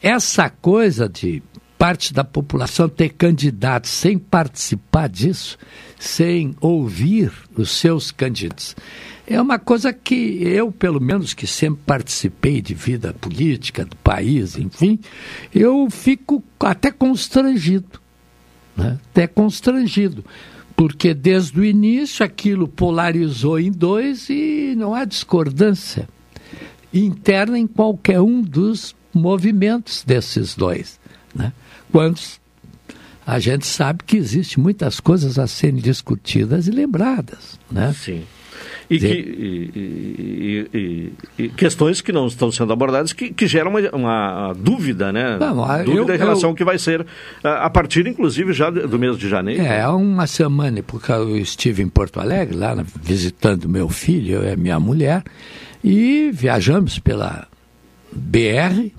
[0.02, 1.44] essa coisa de
[1.78, 5.58] parte da população ter candidatos sem participar disso,
[5.98, 8.76] sem ouvir os seus candidatos,
[9.30, 14.58] é uma coisa que eu, pelo menos, que sempre participei de vida política do país,
[14.58, 15.00] enfim,
[15.54, 18.00] eu fico até constrangido
[18.80, 18.98] né?
[19.12, 20.24] até constrangido,
[20.76, 26.08] porque desde o início aquilo polarizou em dois e não há discordância
[26.94, 31.00] interna em qualquer um dos movimentos desses dois.
[31.36, 31.52] Né?
[33.28, 37.60] A gente sabe que existe muitas coisas a serem discutidas e lembradas.
[37.70, 37.94] Né?
[37.94, 38.24] Sim.
[38.90, 39.06] E, que,
[40.74, 45.38] e- e- questões que não estão sendo abordadas que, que geram uma, uma dúvida, né?
[45.40, 47.06] Não, dúvida eu- em relação eu- ao que vai ser
[47.44, 49.62] a, partir, inclusive, já do mês de janeiro.
[49.62, 54.54] É, há uma semana, porque eu estive em Porto Alegre, lá visitando meu filho, eu
[54.54, 55.24] e minha mulher,
[55.84, 57.48] e viajamos pela
[58.12, 58.92] BR,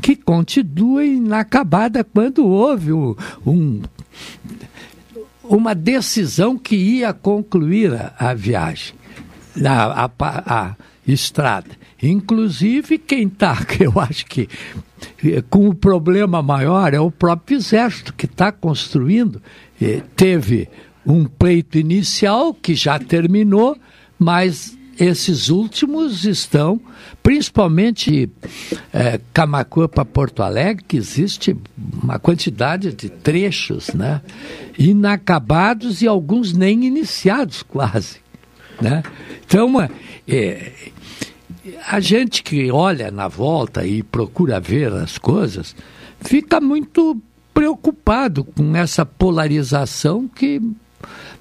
[0.00, 3.82] que continua inacabada quando houve o- um,
[5.44, 8.94] uma decisão que ia concluir a, a viagem,
[9.64, 10.08] a, a
[10.46, 10.76] a
[11.06, 11.70] estrada.
[12.02, 14.48] Inclusive, quem está, eu acho que
[15.24, 19.42] eh, com o problema maior é o próprio Exército, que está construindo.
[19.80, 20.68] Eh, Teve
[21.04, 23.76] um pleito inicial que já terminou,
[24.18, 26.80] mas esses últimos estão,
[27.22, 28.30] principalmente
[28.92, 31.56] eh, Camacuã para Porto Alegre, que existe
[32.00, 34.20] uma quantidade de trechos né,
[34.78, 38.22] inacabados e alguns nem iniciados quase.
[38.82, 39.02] Né?
[39.46, 39.72] Então,
[40.26, 40.72] eh,
[41.86, 45.76] a gente que olha na volta e procura ver as coisas,
[46.20, 47.16] fica muito
[47.54, 50.60] preocupado com essa polarização que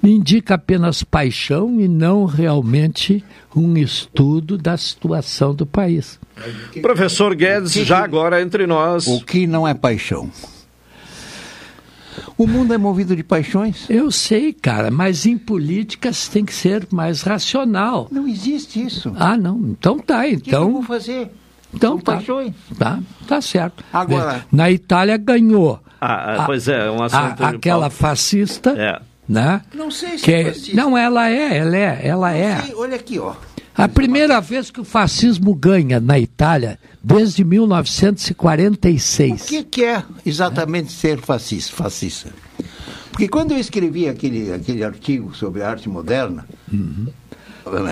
[0.03, 3.23] indica apenas paixão e não realmente
[3.55, 6.19] um estudo da situação do país.
[6.81, 9.07] Professor Guedes, já agora entre nós.
[9.07, 10.29] O que não é paixão?
[12.37, 13.85] O mundo é movido de paixões.
[13.89, 18.07] Eu sei, cara, mas em políticas tem que ser mais racional.
[18.11, 19.13] Não existe isso.
[19.17, 19.57] Ah, não.
[19.59, 20.71] Então tá, O que eu então.
[20.73, 21.31] vou fazer?
[21.73, 22.13] Então São tá.
[22.13, 22.53] paixões.
[22.77, 23.83] Tá, tá certo.
[23.93, 25.79] Agora- Na Itália ganhou.
[26.01, 27.43] Ah, ah, pois é, um a- assunto.
[27.43, 28.99] aquela fascista, É.
[29.29, 29.61] né?
[29.73, 30.75] Não sei se Que é é- fascista.
[30.75, 32.61] não, ela é, ela é, ela é.
[32.61, 33.33] Sei, olha aqui, ó.
[33.75, 39.41] A primeira vez que o fascismo ganha na Itália, desde 1946.
[39.41, 41.75] O que, que é exatamente ser fascista?
[41.75, 42.29] fascista?
[43.11, 46.45] Porque quando eu escrevi aquele, aquele artigo sobre a arte moderna,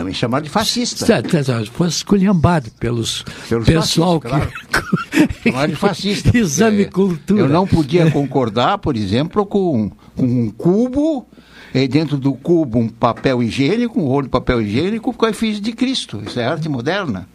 [0.03, 1.05] me chamaram de fascista.
[1.05, 1.29] Certo,
[1.71, 5.49] Foi esculhambado pelos, Pelos pessoal fascistas, que.
[5.49, 6.35] Chamaram de fascista.
[6.37, 7.41] Exame É, cultura.
[7.41, 11.27] Eu não podia concordar, por exemplo, com, com um cubo,
[11.87, 15.71] dentro do cubo um papel higiênico, um rolo de papel higiênico com a efígie de
[15.71, 16.21] Cristo.
[16.25, 17.27] Isso é arte moderna.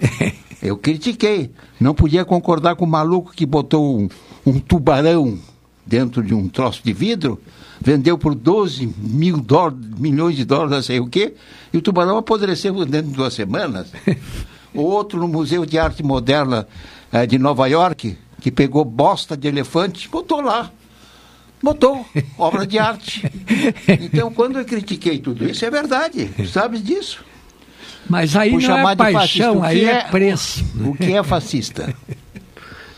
[0.62, 1.50] Eu critiquei.
[1.80, 4.08] Não podia concordar com o maluco que botou um,
[4.44, 5.38] um tubarão
[5.86, 7.40] dentro de um troço de vidro,
[7.80, 11.34] vendeu por 12 mil dó- milhões de dólares, não sei o quê,
[11.72, 13.92] e o tubarão apodreceu dentro de duas semanas.
[14.74, 16.66] Outro no Museu de Arte Moderna
[17.12, 20.70] eh, de Nova York, que pegou bosta de elefante, botou lá.
[21.62, 22.04] Botou,
[22.38, 23.22] obra de arte.
[24.00, 27.24] Então, quando eu critiquei tudo isso, é verdade, sabes disso.
[28.08, 30.64] Mas aí Por não é paixão, aí é, é- preço.
[30.84, 31.92] O que é fascista?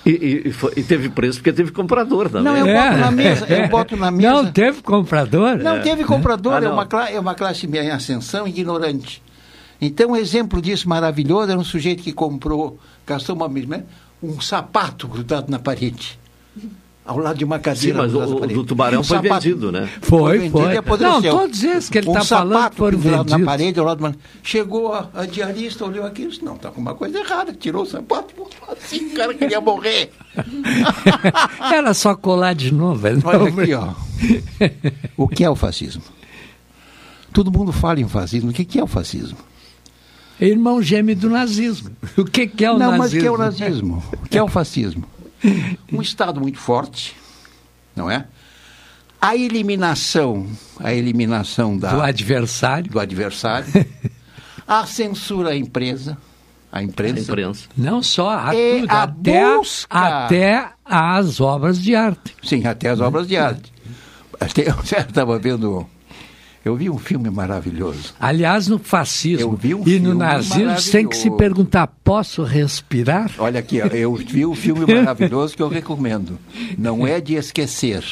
[0.04, 2.44] E, e- e foi- e teve preço porque teve comprador também.
[2.52, 2.74] Não, eu É.
[2.88, 4.32] boto na mesa, eu boto na mesa.
[4.32, 5.56] Não teve comprador?
[5.56, 6.72] Não teve comprador, Ah, é, não.
[6.74, 9.22] uma, cla- é uma classe em ascensão ignorante.
[9.80, 13.84] Então, um exemplo disso maravilhoso era um sujeito que comprou, gastou uma mesma,
[14.22, 16.18] um sapato grudado na parede.
[17.08, 17.98] Ao lado de uma Sim, cadeira.
[17.98, 19.88] mas o, do tubarão Um foi sapato- vendido, né?
[20.02, 20.74] Foi, vendido foi.
[20.74, 21.20] e apodreceu.
[21.22, 23.44] Não, todos esses que ele um tá falando sapato foram pendurado na vendidos.
[23.46, 24.14] parede ao lado de uma...
[24.42, 27.52] Chegou a, a diarista, olhou aquilo e disse, não, tá com uma coisa errada.
[27.52, 30.12] Tirou o sapato, botou assim, o cara queria morrer.
[31.72, 33.06] Era só colar de novo.
[33.06, 33.88] ele não- Olha aqui, ó.
[35.16, 36.02] O que é o fascismo?
[37.32, 38.50] Todo mundo fala em fascismo.
[38.50, 39.38] O que que é o fascismo?
[40.40, 41.90] Irmão gêmeo do nazismo.
[42.16, 42.98] O que, que é o não, nazismo?
[42.98, 44.02] mas o que é o nazismo?
[44.24, 45.04] O que é o fascismo?
[45.92, 47.14] Um Estado muito forte,
[47.94, 48.26] não é?
[49.20, 50.46] A eliminação,
[50.78, 52.90] a eliminação da, Do adversário.
[52.90, 53.66] do adversário,
[54.66, 56.16] a censura à empresa,
[56.70, 57.68] à imprensa, A imprensa.
[57.76, 59.98] Não só, a tudo, a até, busca.
[60.24, 62.36] até as obras de arte.
[62.44, 63.72] sim, até as obras de arte.
[64.38, 65.84] Até- Eu estava vendo,
[66.68, 68.14] eu vi um filme maravilhoso.
[68.20, 73.30] Aliás, no fascismo vi um e no nazismo, tem que se perguntar: posso respirar?
[73.38, 76.38] Olha aqui, eu vi um filme maravilhoso que eu recomendo.
[76.78, 78.04] Não é de esquecer.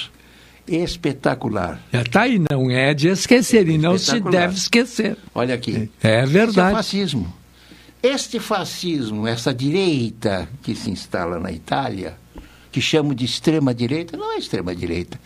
[0.66, 1.80] Espetacular.
[1.92, 5.16] Já tá aí, não é de esquecer, e não se deve esquecer.
[5.34, 5.90] Olha aqui.
[6.02, 6.74] É Esse é verdade.
[6.76, 7.32] fascismo.
[8.02, 12.14] Este fascismo, essa direita que se instala na Itália,
[12.70, 15.18] que chamo de extrema-direita, não é extrema-direita.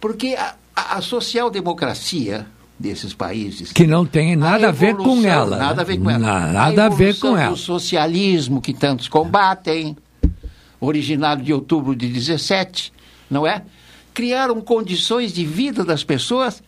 [0.00, 2.46] Porque a, a- a social-democracia
[2.82, 3.72] desses países.
[3.72, 5.56] Que não tem nada a, ver com ela.
[5.56, 5.92] Nada a né?
[5.92, 6.18] ver com ela.
[6.18, 7.50] Na- Nada a, ver evolução com ela.
[7.52, 9.96] do socialismo que tantos combatem,
[10.80, 12.92] originado de outubro de 17,
[13.30, 13.62] não é?
[14.12, 16.62] Criaram condições de vida das pessoas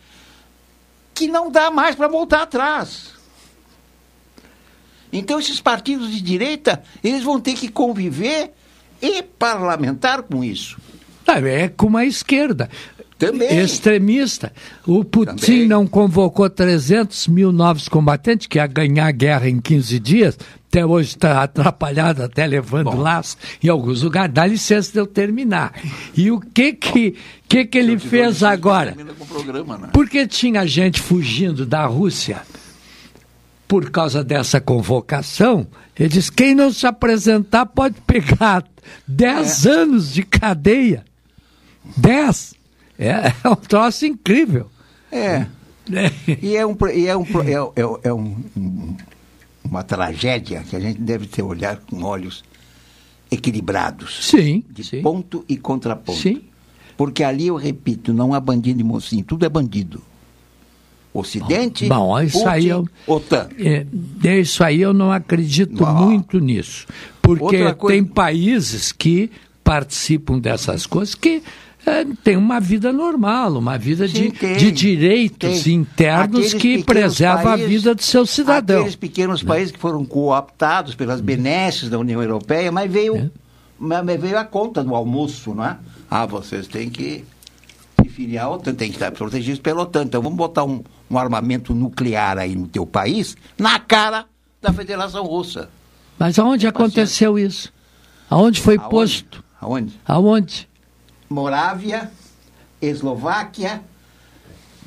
[1.13, 3.13] que não dá mais para voltar atrás.
[5.11, 8.51] Então esses partidos de direita, eles vão ter que conviver
[9.01, 10.77] e parlamentar com isso.
[11.27, 12.69] É como a esquerda.
[13.17, 13.59] Também.
[13.59, 14.51] Extremista.
[14.85, 15.67] O Putin Também.
[15.67, 20.37] não convocou 300 mil novos combatentes, que ia ganhar a guerra em 15 dias.
[20.67, 24.33] Até hoje está atrapalhado, até levando laço em alguns lugares.
[24.33, 25.73] Dá licença de eu terminar.
[26.15, 27.15] E o que que,
[27.47, 28.91] que, que ele fez agora?
[28.91, 29.89] Termina com o programa, né?
[29.93, 32.41] Porque tinha gente fugindo da Rússia
[33.65, 35.65] por causa dessa convocação.
[35.97, 38.65] Ele diz: quem não se apresentar pode pegar
[39.07, 41.05] 10 anos de cadeia.
[41.95, 42.55] 10.
[42.97, 44.69] É, é um troço incrível.
[45.11, 45.45] É.
[45.93, 46.11] É.
[46.41, 48.97] E é, um, e é, um, é, é- é um- um-
[49.63, 52.43] uma tragédia que a gente deve ter olhar com olhos
[53.29, 54.27] equilibrados.
[54.29, 54.63] Sim.
[54.69, 55.01] De sim.
[55.01, 56.17] ponto e contraponto.
[56.19, 56.41] Sim.
[56.97, 60.01] Porque ali, eu repito, não há bandido e mocinho, tudo é bandido.
[61.13, 63.47] Ocidente, Bom, isso Putin, aí eu- OTAN.
[63.57, 65.93] É, isso aí eu não acredito Ah.
[65.93, 66.85] muito nisso.
[67.21, 69.31] Porque coisa- tem países que
[69.63, 71.41] participam dessas coisas que
[71.85, 75.73] é, têm uma vida normal, uma vida Sim, de, tem, de direitos tem.
[75.75, 78.77] internos Aqueles que preservam países- a vida do seu cidadão.
[78.79, 83.29] Aqueles pequenos países que foram cooptados pelas benesses da União Europeia, mas veio, É.
[83.77, 85.77] mas mas veio a conta do almoço, não é?
[86.09, 87.23] Ah, vocês têm que
[88.01, 90.03] se filiar à OTAN, tem que estar protegidos pela OTAN.
[90.03, 94.25] Então vamos botar um, um armamento nuclear aí no teu país, na cara
[94.61, 95.69] da Federação Russa.
[96.17, 97.71] Mas aonde aconteceu isso?
[98.29, 98.89] Aonde foi Aonde?
[98.89, 99.43] posto?
[99.61, 99.93] Aonde?
[100.07, 100.67] Aonde?
[101.29, 102.11] Morávia,
[102.81, 103.81] Eslováquia,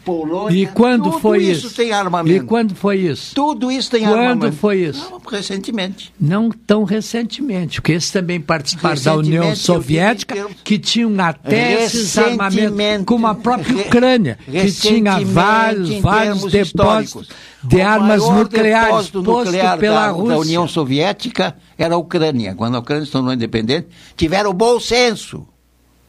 [0.04, 0.56] Polônia.
[0.62, 1.66] E quando tudo foi isso?
[1.66, 1.76] isso?
[1.76, 2.42] tem armamento.
[2.42, 3.34] E quando foi isso?
[3.34, 4.56] Tudo isso tem Quando armamento.
[4.56, 5.06] foi isso?
[5.10, 6.14] Não, recentemente.
[6.18, 11.82] Não tão recentemente, porque esses também participaram da União eu Soviética, termos- que tinham até
[11.84, 17.28] esses armamentos, como a própria Ucrânia, que tinha vários, vários depósitos
[17.62, 20.34] de armas nucleares depósito nuclear pela da, Rússia.
[20.36, 22.54] da União Soviética era a Ucrânia.
[22.54, 25.46] Quando a Ucrânia se tornou independente, tiveram o bom senso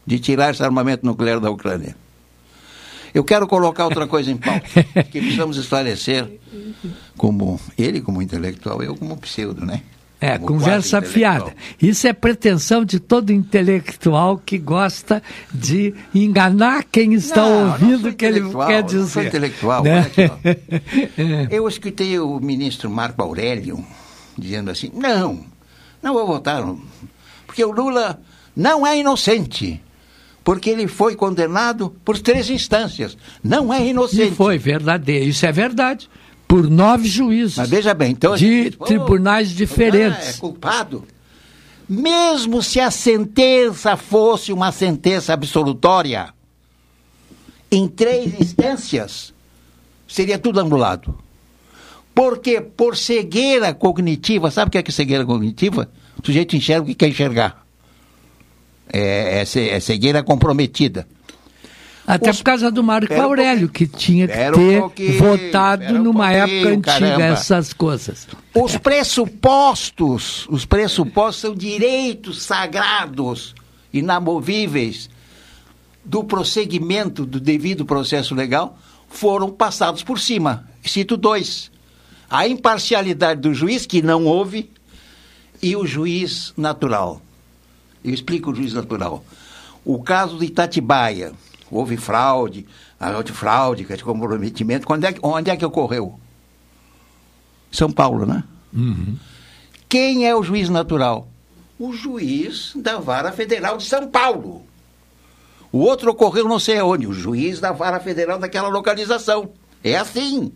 [0.09, 1.95] de tirar esse armamento nuclear da Ucrânia.
[3.13, 4.65] Eu quero colocar outra coisa em pauta,
[5.11, 6.27] que precisamos esclarecer,
[7.15, 9.83] como ele como intelectual, eu como pseudo, né?
[10.19, 11.55] É, Como conversa fiada.
[11.79, 15.21] Isso é pretensão de todo intelectual que gosta
[15.53, 19.07] de enganar quem está Não, não ouvindo o que ele quer não dizer.
[19.07, 19.99] sou intelectual, né?
[19.99, 20.23] aqui,
[21.55, 23.85] Eu escutei o ministro Marco Aurélio
[24.37, 25.45] dizendo assim: não,
[26.01, 26.81] não vou votar, não,
[27.47, 28.19] porque o Lula
[28.55, 29.81] não é inocente,
[30.49, 33.15] porque ele foi condenado por três instâncias.
[33.43, 34.31] Não é E inocente.
[34.33, 36.09] foi verdadeiro, isso é verdade.
[36.47, 37.55] Por nove juízes.
[37.57, 38.33] Mas veja bem, então.
[38.33, 40.39] de gente diz, "Pô, tribunais é diferentes.
[40.39, 41.03] culpado.
[41.87, 46.33] Mesmo se a sentença fosse uma sentença absolutória,
[47.71, 49.31] em três instâncias,
[50.07, 51.15] seria tudo anulado.
[52.15, 55.91] Porque por cegueira cognitiva, sabe o que é, que é cegueira cognitiva?
[56.19, 57.68] O sujeito enxerga o que quer enxergar.
[58.91, 61.07] É, é é cegueira comprometida.
[62.07, 65.85] Até Os- por causa do Marco um Aurélio, que tinha que um ter pouquinho, votado
[65.93, 67.23] um numa época antiga caramba.
[67.25, 68.27] essas coisas.
[68.55, 73.53] Os pressupostos, os pressupostos são direitos sagrados,
[73.93, 75.09] inamovíveis.
[76.03, 78.79] do prosseguimento do devido processo legal
[79.09, 80.67] foram passados por cima.
[80.83, 81.69] Cito dois.
[82.27, 84.71] A imparcialidade do juiz, que não houve,
[85.61, 87.21] e o juiz natural.
[88.03, 89.23] Eu explico o juiz natural.
[89.83, 91.33] O caso de Itatibaia,
[91.71, 92.65] houve fraude,
[93.23, 94.85] de fraude, de comprometimento.
[94.91, 96.19] Onde é, onde é que ocorreu?
[97.71, 98.43] São Paulo, né?
[98.73, 99.15] Uhum.
[99.87, 101.27] Quem é o juiz natural?
[101.77, 104.63] O juiz da Vara Federal de São Paulo.
[105.71, 109.51] O outro ocorreu não sei onde, o juiz da Vara Federal daquela localização.
[109.83, 110.51] É assim.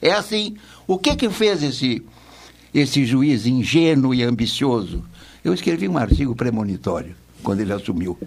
[0.00, 0.56] É assim.
[0.86, 2.04] O que que fez esse,
[2.72, 5.04] esse juiz ingênuo e ambicioso?
[5.44, 8.18] Eu escrevi um artigo premonitório quando ele assumiu.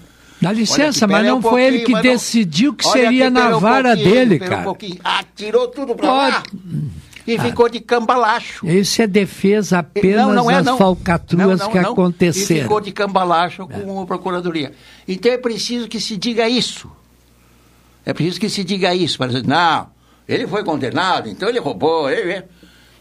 [0.41, 4.39] Dá licença, mas não um foi ele que decidiu que seria na vara um dele,
[4.39, 4.69] cara.
[4.69, 6.35] Um Atirou tudo pra Pode...
[6.35, 6.43] lá
[7.27, 7.41] e ah.
[7.41, 8.67] ficou de cambalacho.
[8.67, 12.59] Isso é defesa apenas não, não é, das falcatruas não, que aconteceram.
[12.59, 14.03] E ficou de cambalacho com é.
[14.03, 14.73] a Procuradoria.
[15.07, 16.89] Então é preciso que se diga isso.
[18.05, 19.17] É preciso que se diga isso.
[19.17, 19.87] Para dizer, não,
[20.27, 22.09] ele foi condenado, então ele roubou.
[22.09, 22.43] Ele...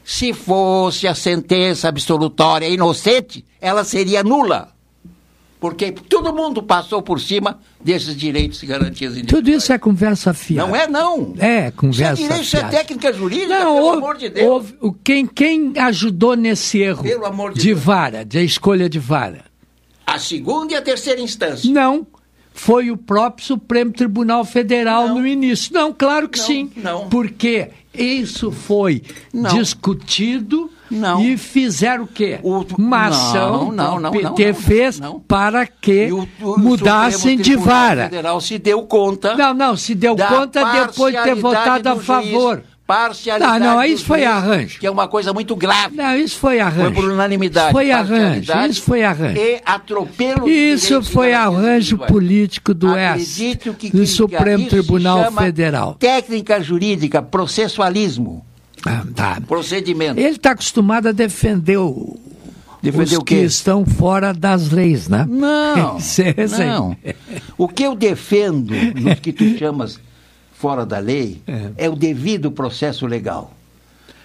[0.04, 4.74] Se fosse a sentença absolutória inocente, ela seria nula
[5.64, 9.42] porque todo mundo passou por cima desses direitos e garantias individuais.
[9.42, 10.68] Tudo isso é conversa fiada.
[10.68, 11.34] Não é, não.
[11.38, 12.66] É, conversa isso é direito, fiada.
[12.68, 14.46] Isso é técnica jurídica, não, pelo amor de Deus.
[14.46, 19.46] Houve, quem, quem ajudou nesse erro pelo amor de, de vara, de escolha de vara?
[20.06, 21.72] A segunda e a terceira instância.
[21.72, 22.06] Não,
[22.54, 25.16] foi o próprio Supremo Tribunal Federal não.
[25.16, 25.74] no início.
[25.74, 26.70] Não, claro que não, sim.
[26.76, 27.08] Não.
[27.08, 29.02] Porque isso foi
[29.52, 31.20] discutido não.
[31.20, 32.38] E fizeram o quê?
[32.42, 38.04] O, Uma ação não, não, o PT fez para que o, o, mudassem de vara.
[38.04, 39.34] Federal se deu conta.
[39.34, 42.56] Não, não, se deu conta depois de ter votado a favor.
[42.56, 43.64] Juiz, parcialidade.
[43.64, 44.78] Não, não, isso foi arranjo.
[44.78, 45.96] Que é uma coisa muito grave.
[45.96, 46.92] Não, isso foi arranjo.
[46.92, 47.72] Foi por unanimidade.
[47.72, 48.52] Foi arranjo.
[48.68, 49.38] Isso foi arranjo.
[49.38, 53.58] E atropelo Isso foi arranjo político do S,
[53.92, 55.94] do Supremo Tribunal Federal.
[55.94, 58.44] Técnica jurídica, processualismo.
[58.86, 59.40] Ah, tá.
[59.46, 60.20] Procedimento.
[60.20, 62.18] Ele está acostumado a defender o,
[62.82, 65.26] defender os que estão fora das leis, né?
[65.26, 66.96] Não, é não.
[67.56, 69.98] O que eu defendo nos que tu chamas
[70.64, 73.52] fora da lei é, é o devido processo legal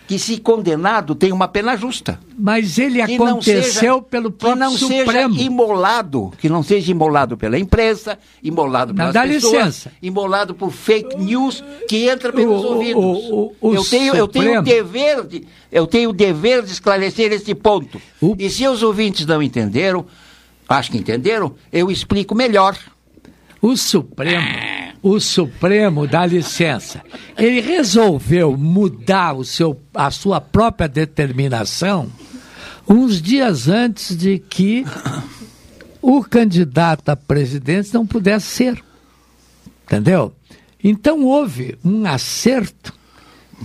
[0.08, 2.20] que se condenado tem uma pena justa.
[2.36, 5.36] Mas ele que aconteceu seja, pelo próprio que não Supremo.
[5.36, 9.92] seja imolado, que não seja imolado pela imprensa, imolado pelas não, dá pessoas, licença.
[10.02, 13.04] imolado por fake news que entra pelos o, ouvidos.
[13.04, 17.32] O, o, eu tenho eu tenho o dever de eu tenho o dever de esclarecer
[17.32, 18.02] esse ponto.
[18.40, 20.08] E se os ouvintes não entenderam,
[20.68, 22.76] acho que entenderam, eu explico melhor.
[23.62, 27.02] O Supremo o Supremo dá licença.
[27.38, 32.10] Ele resolveu mudar o seu, a sua própria determinação
[32.88, 34.84] uns dias antes de que
[36.02, 38.84] o candidato a presidente não pudesse ser.
[39.86, 40.34] Entendeu?
[40.84, 42.94] Então houve um acerto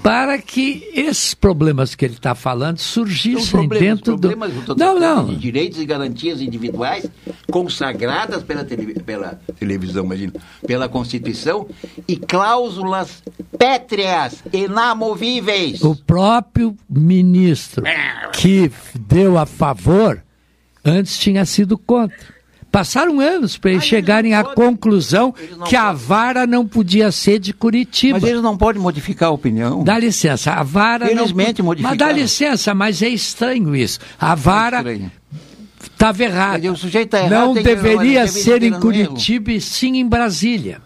[0.03, 4.76] para que esses problemas que ele está falando surgissem dentro problemas, do.
[4.76, 5.26] Não, não.
[5.26, 7.07] De direitos e garantias individuais
[7.51, 8.95] consagradas pela, tele...
[9.01, 10.32] pela televisão, imagina,
[10.66, 11.68] pela Constituição
[12.09, 13.22] e cláusulas
[13.59, 15.82] pétreas, inamovíveis.
[15.82, 17.82] O próprio ministro
[18.32, 20.22] que deu a favor
[20.84, 22.34] antes tinha sido contra.
[22.75, 25.33] Passaram anos para eles chegarem à conclusão
[25.64, 28.18] que a vara não podia ser de Curitiba.
[28.18, 29.85] Mas eles não podem modificar a opinião.
[29.85, 31.66] Dá licença, a vara Felizmente não...
[31.66, 31.97] modificaram.
[31.97, 34.01] Mas dá licença, mas é estranho isso.
[34.18, 34.85] A vara
[35.81, 36.72] estava errada.
[36.72, 40.83] O sujeito tá errado, não deveria ser em Curitiba e sim em Brasília.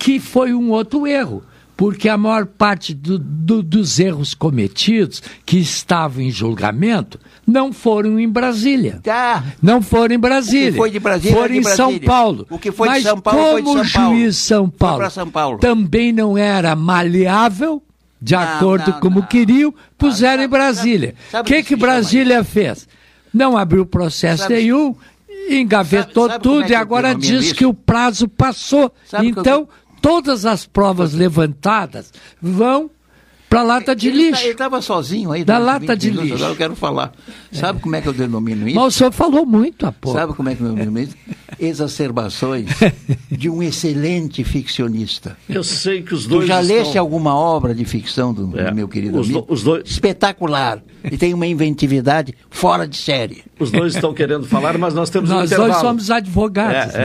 [0.00, 1.44] Que foi um outro erro
[1.80, 8.20] porque a maior parte do, do, dos erros cometidos que estavam em julgamento não foram
[8.20, 9.00] em Brasília.
[9.02, 9.42] Tá.
[9.62, 10.68] Não foram em Brasília.
[10.68, 12.46] O que foi de Brasília foram em São Paulo.
[12.50, 14.14] O que foi Mas de São Paulo como foi de São Paulo.
[14.14, 17.82] o juiz São Paulo, São Paulo também não era maleável,
[18.20, 19.26] de não, acordo com como não.
[19.26, 21.14] queriam, puseram ah, em Brasília.
[21.32, 22.86] O que, que Brasília fez?
[23.32, 24.94] Não abriu processo sabe, nenhum,
[25.48, 27.54] engavetou sabe, sabe tudo é e agora diz isso?
[27.54, 28.92] que o prazo passou.
[29.22, 29.66] então,
[30.00, 32.90] todas as provas levantadas vão
[33.50, 34.42] para lata de ele, lixo.
[34.44, 35.42] Ele estava sozinho aí.
[35.42, 36.36] Da lata de minutos, lixo.
[36.44, 37.12] Agora eu quero falar.
[37.50, 37.82] Sabe é.
[37.82, 38.76] como é que eu denomino isso?
[38.76, 40.16] Mas o senhor falou muito há pouco.
[40.16, 41.16] Sabe como é que eu denomino isso?
[41.58, 42.70] Exacerbações
[43.28, 45.36] de um excelente ficcionista.
[45.48, 46.44] Eu sei que os dois.
[46.44, 46.76] Tu já estão...
[46.76, 48.72] leste alguma obra de ficção do, é.
[48.72, 49.44] meu querido os amigo?
[49.44, 49.82] Do, os dois...
[49.84, 50.80] Espetacular.
[51.02, 53.42] E tem uma inventividade fora de série.
[53.58, 55.72] Os dois estão querendo falar, mas nós temos nós um intervalo.
[55.72, 56.94] Nós somos advogados.
[56.94, 56.98] É,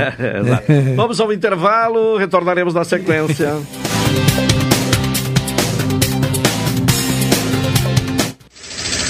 [0.43, 0.63] né?
[0.67, 3.55] é, é, Vamos ao intervalo, retornaremos na sequência.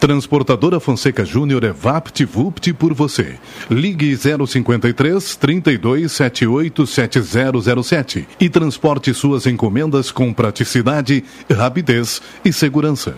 [0.00, 3.38] Transportadora Fonseca Júnior é VaptVupt por você.
[3.70, 11.22] Ligue 053 32 78 7007 e transporte suas encomendas com praticidade,
[11.54, 13.14] rapidez e segurança.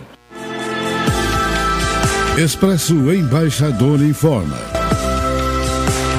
[2.37, 4.57] Expresso Embaixador informa.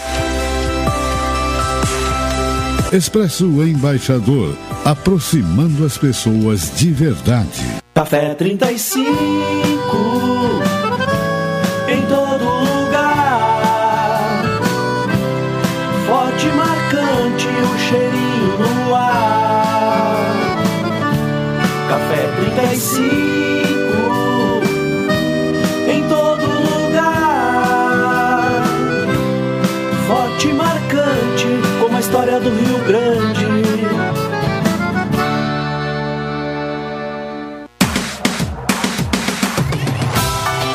[2.93, 4.55] Expresso Embaixador,
[4.85, 7.65] aproximando as pessoas de verdade.
[7.93, 10.66] Café 35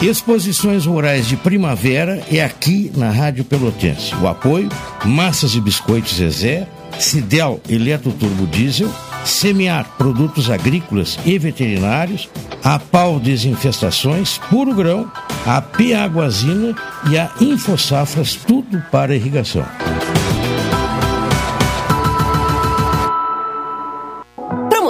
[0.02, 4.12] Exposições Rurais de Primavera é aqui na Rádio Pelotense.
[4.16, 4.68] O apoio:
[5.04, 6.66] Massas e Biscoitos Zezé,
[6.98, 8.92] Cidel Eletroturbo Diesel,
[9.24, 12.28] Semear Produtos Agrícolas e Veterinários,
[12.64, 15.08] a Pau Desinfestações, Puro Grão,
[15.46, 16.74] a Piaguazina
[17.08, 19.64] e a Infosafras, tudo para irrigação.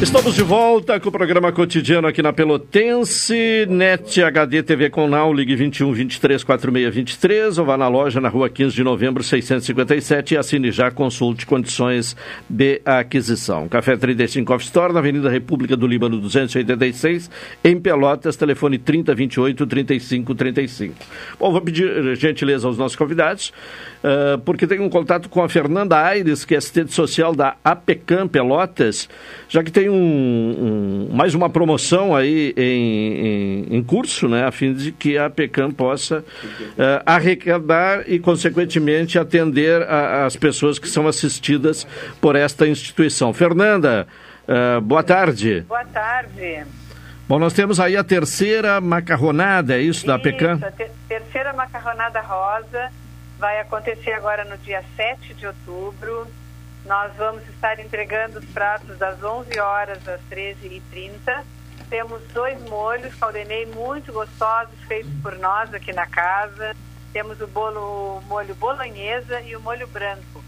[0.00, 5.34] Estamos de volta com o programa cotidiano aqui na Pelotense, NET HD TV com Now,
[5.34, 10.34] ligue 21 23 46 23 ou vá na loja na rua 15 de novembro 657
[10.34, 12.16] e assine já, consulte condições
[12.48, 13.66] de aquisição.
[13.66, 17.28] Café 35 Off Store, na Avenida República do Líbano 286,
[17.64, 20.94] em Pelotas, telefone 30 28 35 35.
[21.40, 23.52] Bom, vou pedir gentileza aos nossos convidados,
[24.02, 28.28] uh, porque tem um contato com a Fernanda Aires, que é assistente social da APECAM
[28.28, 29.08] Pelotas,
[29.48, 34.50] já que tem um, um, mais uma promoção aí em, em, em, curso, né, a
[34.50, 40.88] fim de que a PECAM possa uh, arrecadar e, consequentemente, atender a, as pessoas que
[40.88, 41.86] são assistidas
[42.20, 43.32] por esta instituição.
[43.32, 44.06] Fernanda,
[44.46, 45.64] uh, boa tarde.
[45.68, 46.64] Boa tarde.
[47.28, 50.58] Bom, nós temos aí a terceira macarronada, é isso, isso da PECAM?
[50.62, 52.90] A ter terceira macarronada rosa
[53.38, 56.26] vai acontecer agora no dia 7 de outubro
[56.88, 61.44] nós vamos estar entregando os pratos das 11 horas às 13h30.
[61.90, 66.74] Temos dois molhos, caldenei muito gostosos, feitos por nós aqui na casa.
[67.12, 70.42] Temos o bolo, o molho bolonhesa e o molho branco.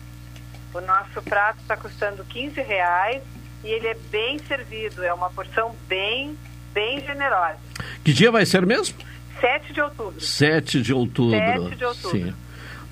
[0.72, 3.22] O nosso prato está custando 15 reais
[3.64, 5.04] e ele é bem servido.
[5.04, 6.36] É uma porção bem,
[6.72, 7.58] bem generosa.
[8.04, 8.96] Que dia vai ser mesmo?
[9.40, 10.20] 7 de outubro.
[10.20, 11.38] 7 de outubro.
[11.38, 12.18] 7 de outubro.
[12.18, 12.34] Sim.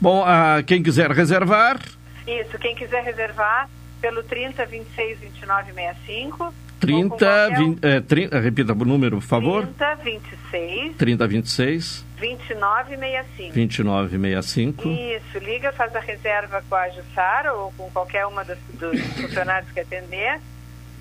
[0.01, 1.81] Bom, uh, quem quiser reservar,
[2.27, 3.69] isso, quem quiser reservar
[4.01, 6.55] pelo 30 26 29 65.
[6.79, 7.57] 30, qualquer...
[7.57, 9.67] 20, é, 30, repita o número, por favor.
[9.67, 13.53] 30 26 30 26 29 65.
[13.53, 14.89] 29 65.
[14.89, 19.71] Isso, liga, faz a reserva com a Jussara ou com qualquer uma dos, dos funcionários
[19.73, 20.39] que atender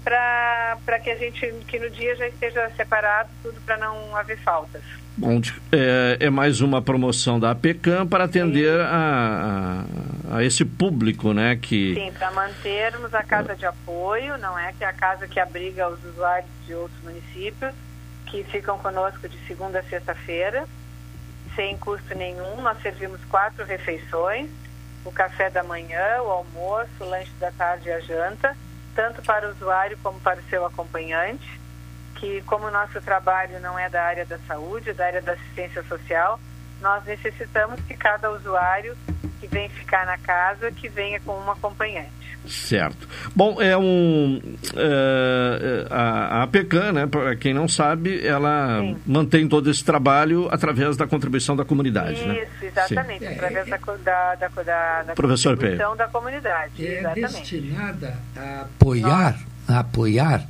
[0.03, 4.81] para que a gente, que no dia já esteja separado tudo para não haver faltas.
[5.19, 5.41] Bom,
[5.71, 9.83] é, é, mais uma promoção da APECAM para atender a,
[10.29, 11.55] a, a, esse público, né?
[11.55, 11.95] Que...
[11.95, 14.73] Sim, para mantermos a casa de apoio, não é?
[14.73, 17.73] Que é a casa que abriga os usuários de outros municípios,
[18.27, 20.67] que ficam conosco de segunda a sexta-feira,
[21.55, 22.61] sem custo nenhum.
[22.61, 24.51] Nós servimos quatro refeições,
[25.03, 28.55] o café da manhã, o almoço, o lanche da tarde e a janta,
[28.93, 31.56] tanto para o usuário como para o seu acompanhante
[32.19, 35.33] que como o nosso trabalho não é da área da saúde, é da área da
[35.33, 36.39] assistência social,
[36.81, 38.95] nós necessitamos que cada usuário
[39.39, 42.17] que vem ficar na casa, que venha com um acompanhante.
[42.47, 43.07] Certo.
[43.35, 44.39] Bom, é um.
[44.75, 48.97] É, é a, a PECAN, né, para quem não sabe, ela Sim.
[49.05, 52.13] mantém todo esse trabalho através da contribuição da comunidade.
[52.13, 52.47] Isso, né?
[52.61, 53.33] exatamente, Sim.
[53.33, 56.05] através da, da, da, da, da Professor contribuição Pedro.
[56.05, 56.87] da comunidade.
[56.87, 57.33] É exatamente.
[57.33, 59.37] destinada a apoiar,
[59.67, 60.47] a apoiar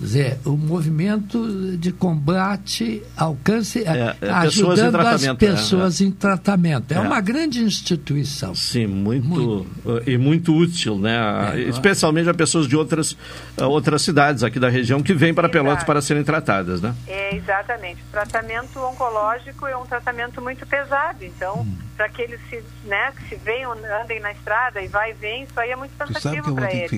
[0.00, 6.92] dizer, o movimento de combate ao câncer, é, é, ajudando as pessoas em tratamento.
[6.92, 8.54] É, é, uma grande instituição.
[8.54, 10.10] Sim, muito, muito.
[10.10, 11.16] e muito útil, né?
[11.54, 13.16] É, Especialmente a pessoas de outras,
[13.56, 16.94] outras cidades aqui da região que vêm para Pelotas para serem tratadas, né?
[17.06, 18.02] É, exatamente.
[18.02, 21.85] O tratamento oncológico é um tratamento muito pesado, então, hum.
[21.96, 25.42] Para que eles se, né, que se venham, andem na estrada e vai e vem,
[25.44, 26.92] isso aí é muito cansativo para eles.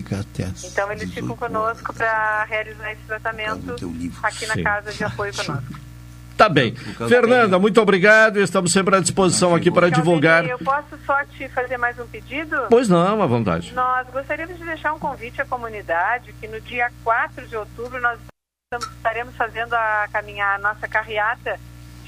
[0.65, 3.75] Então, eles ficam conosco para realizar esse tratamento
[4.23, 4.63] aqui na Sim.
[4.63, 5.89] Casa de Apoio Conosco.
[6.37, 6.73] Tá bem.
[7.09, 8.39] Fernanda, muito obrigado.
[8.39, 10.45] Estamos sempre à disposição aqui para divulgar.
[10.45, 12.57] Eu posso só te fazer mais um pedido?
[12.71, 13.73] Pois não, à vontade.
[13.75, 18.21] Nós gostaríamos de deixar um convite à comunidade que no dia 4 de outubro nós
[18.97, 21.59] estaremos fazendo a caminhar a nossa carreata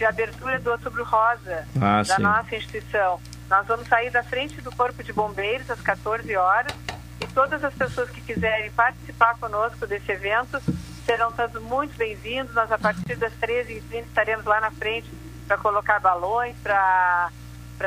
[0.01, 2.23] de abertura do Outubro Rosa ah, da sim.
[2.23, 3.21] nossa instituição.
[3.51, 6.73] Nós vamos sair da frente do Corpo de Bombeiros às 14 horas
[7.21, 10.59] e todas as pessoas que quiserem participar conosco desse evento
[11.05, 12.55] serão todos muito bem-vindos.
[12.55, 15.11] Nós, a partir das 13h30, estaremos lá na frente
[15.47, 17.31] para colocar balões, para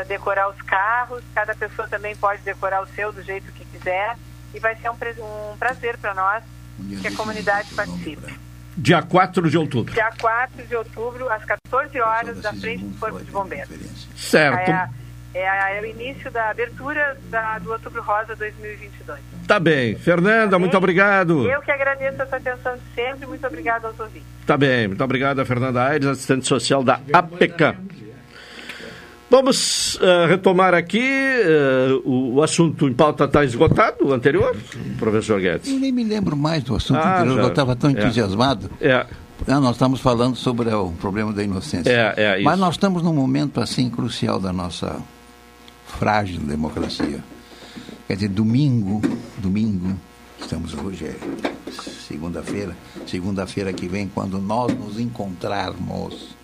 [0.07, 1.23] decorar os carros.
[1.33, 4.15] Cada pessoa também pode decorar o seu do jeito que quiser.
[4.53, 4.93] E vai ser um,
[5.51, 6.43] um prazer para nós
[7.01, 8.39] que a comunidade participe.
[8.77, 9.93] Dia 4 de outubro.
[9.93, 14.07] Dia 4 de outubro, às 14 horas, da frente do Corpo de Bombeiros.
[14.15, 14.69] Certo.
[14.69, 14.89] É,
[15.35, 19.19] é, é o início da abertura da, do Outubro Rosa 2022.
[19.47, 19.95] Tá bem.
[19.95, 21.49] Fernanda, tá muito obrigado.
[21.49, 23.25] Eu que agradeço a sua atenção de sempre.
[23.25, 24.27] Muito obrigado aos ouvintes.
[24.45, 24.87] Tá bem.
[24.87, 27.75] Muito obrigado a Fernanda Aires, assistente social da APK.
[29.33, 34.55] Vamos uh, retomar aqui uh, o, o, assunto em pauta está esgotado, o anterior,
[34.99, 35.71] professor Guedes?
[35.71, 37.93] Eu nem me lembro mais do assunto ah, anterior, já, eu estava tão é.
[37.93, 38.69] entusiasmado.
[38.79, 39.07] É.
[39.47, 41.89] Não, nós estamos falando sobre o problema da inocência.
[41.89, 45.01] É, é Mas nós estamos num momento assim crucial da nossa
[45.87, 47.23] frágil democracia.
[48.07, 49.01] Quer dizer, domingo,
[49.39, 49.97] domingo,
[50.39, 51.15] estamos hoje é
[52.07, 52.77] segunda-feira,
[53.07, 56.35] segunda-feira que vem, quando nós nos encontrarmos,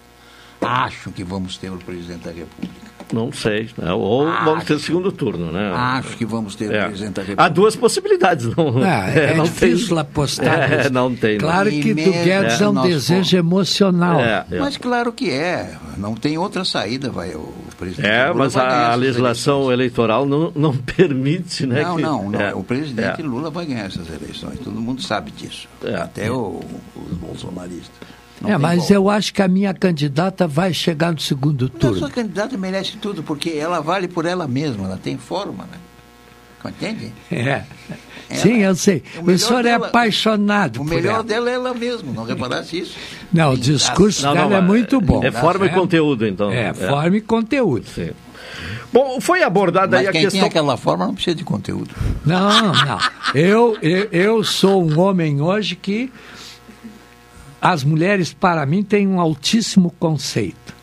[0.61, 2.89] acho que vamos ter o presidente da República.
[3.13, 3.69] Não sei.
[3.77, 3.91] Né?
[3.91, 5.71] Ou acho, vamos ter segundo turno, né?
[5.73, 6.85] Acho que vamos ter é.
[6.85, 7.43] presidente da República.
[7.43, 8.45] Há duas possibilidades.
[8.55, 10.71] Não, é, é, não difícil tem, apostar.
[10.71, 11.37] É, não tem.
[11.37, 14.19] Claro que do Guedes é, um desejo emocional.
[14.19, 14.59] É, é.
[14.59, 15.75] Mas claro que é.
[15.97, 17.33] Não tem outra saída, vai.
[17.33, 21.81] O presidente é, mas a, a legislação eleitoral não, não permite, né?
[21.81, 22.59] Não, que, não, não.
[22.59, 24.59] O presidente Lula vai ganhar essas eleições.
[24.59, 25.67] Todo mundo sabe disso.
[25.99, 26.59] Até o,
[26.95, 28.18] os bolsonaristas.
[28.41, 28.93] Não é, mas volta.
[28.93, 31.97] eu acho que a minha candidata vai chegar no segundo turno.
[31.97, 35.77] A sua candidata merece tudo, porque ela vale por ela mesma, ela tem forma, né?
[36.65, 37.13] Entende?
[37.31, 37.63] É.
[38.29, 39.03] Ela, Sim, eu sei.
[39.25, 42.23] O, o senhor é dela, é apaixonado o por melhor dela é ela mesma, não
[42.23, 42.95] reparasse isso?
[43.33, 45.23] Não, o discurso não, dela não, é muito bom.
[45.23, 46.51] É forma e conteúdo, então.
[46.51, 46.73] É, é.
[46.73, 47.85] forma e conteúdo.
[47.87, 48.11] Sim.
[48.91, 50.41] Bom, foi abordada Mas aí a quem questão...
[50.41, 51.93] tem aquela forma não precisa de conteúdo.
[52.25, 52.99] Não, não.
[53.33, 56.11] Eu, eu, eu sou um homem hoje que
[57.61, 60.73] as mulheres, para mim, têm um altíssimo conceito,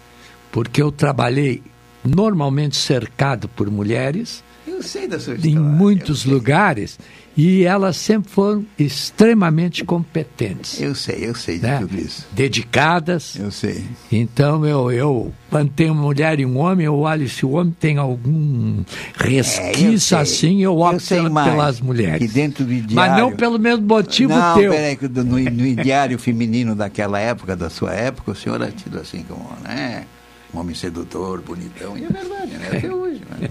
[0.53, 1.63] porque eu trabalhei
[2.05, 4.45] normalmente cercado por mulheres.
[4.77, 5.55] Eu sei da sua história.
[5.55, 6.99] Em muitos lugares.
[7.35, 10.81] E elas sempre foram extremamente competentes.
[10.81, 11.79] Eu sei, eu sei de né?
[11.81, 12.27] tudo isso.
[12.33, 13.37] Dedicadas.
[13.37, 13.85] Eu sei.
[14.11, 17.75] Então, eu, eu, quando tem uma mulher e um homem, eu olho se o homem
[17.79, 18.83] tem algum
[19.15, 22.33] resquício é, eu assim, eu opto eu pela, pelas mulheres.
[22.33, 22.95] dentro do diário...
[22.95, 24.71] Mas não pelo mesmo motivo não, teu.
[24.71, 28.99] Não, peraí, no, no diário feminino daquela época, da sua época, o senhor é tido
[28.99, 30.07] assim como, né?
[30.55, 32.69] um homem sedutor, bonitão, e é verdade, né?
[32.79, 33.21] Até hoje.
[33.39, 33.51] Né?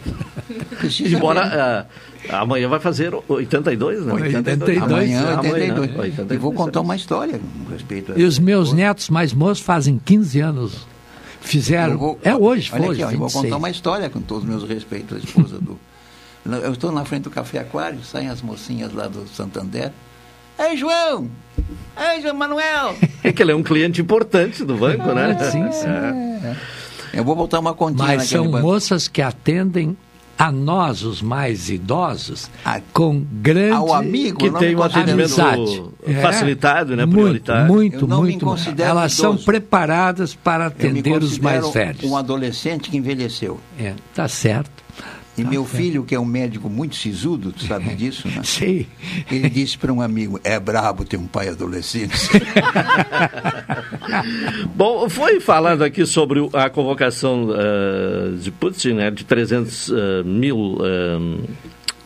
[1.05, 1.87] Embora
[2.29, 4.13] uh, amanhã vai fazer 82, né?
[4.13, 4.77] 82.
[4.81, 5.57] Amanhã, 82.
[5.61, 6.31] Amanhã, 82.
[6.31, 9.99] E vou contar uma história com respeito a E os meus netos mais moços fazem
[10.03, 10.87] 15 anos.
[11.41, 11.97] Fizeram.
[11.97, 13.03] Vou, é hoje, olha hoje.
[13.03, 15.79] Aqui, ó, eu vou contar uma história com todos os meus respeitos, a esposa do.
[16.63, 19.91] Eu estou na frente do Café Aquário, saem as mocinhas lá do Santander.
[20.59, 21.29] Ei, João!
[21.97, 22.95] Ei, João Manuel!
[23.23, 25.37] É que ele é um cliente importante do banco, né?
[25.51, 25.87] Sim, sim.
[25.87, 26.49] É.
[27.13, 27.19] É.
[27.19, 28.65] Eu vou botar uma continha Mas são banco.
[28.65, 29.97] moças que atendem
[30.37, 36.13] a nós, os mais idosos, a, com grande ao amigo, que tem um atendimento é.
[36.21, 37.67] facilitado, né, prioritário.
[37.67, 38.81] Muito, muito, muito.
[38.81, 39.37] Elas idoso.
[39.37, 42.03] são preparadas para atender os mais velhos.
[42.03, 43.59] Um adolescente que envelheceu.
[43.79, 44.84] É, tá certo.
[45.37, 45.75] E tá meu certo.
[45.75, 48.41] filho, que é um médico muito sisudo, tu sabe disso, né?
[48.43, 48.85] Sim.
[49.29, 52.15] Ele disse para um amigo: é brabo ter um pai adolescente.
[54.73, 60.23] Bom, foi falando aqui sobre a convocação uh, de Putin, né, de 300 uh, eh,
[60.23, 60.57] mil.
[60.57, 61.43] Uh,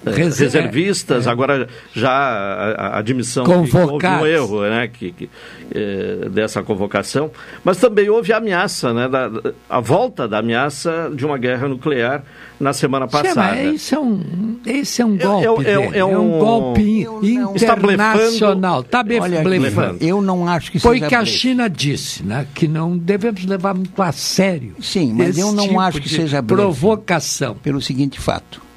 [0.06, 1.32] reservistas, é, é.
[1.32, 5.30] agora já a, a admissão houve um erro né, que, que
[5.74, 7.32] é, dessa convocação,
[7.64, 9.30] mas também houve a ameaça, né, da,
[9.70, 12.24] a volta da ameaça de uma guerra nuclear
[12.60, 13.54] na semana passada.
[13.54, 17.08] Chama, esse, é um, esse é um golpe, é, é, é, é um, um, golpe
[17.56, 18.82] internacional.
[18.82, 19.98] Está blefando.
[20.02, 23.74] Eu não acho que Foi seja que a China disse, né, que não devemos levar
[23.74, 24.76] muito a sério.
[24.82, 27.56] Sim, mas eu não tipo acho que seja provocação.
[27.56, 28.69] Pelo seguinte fato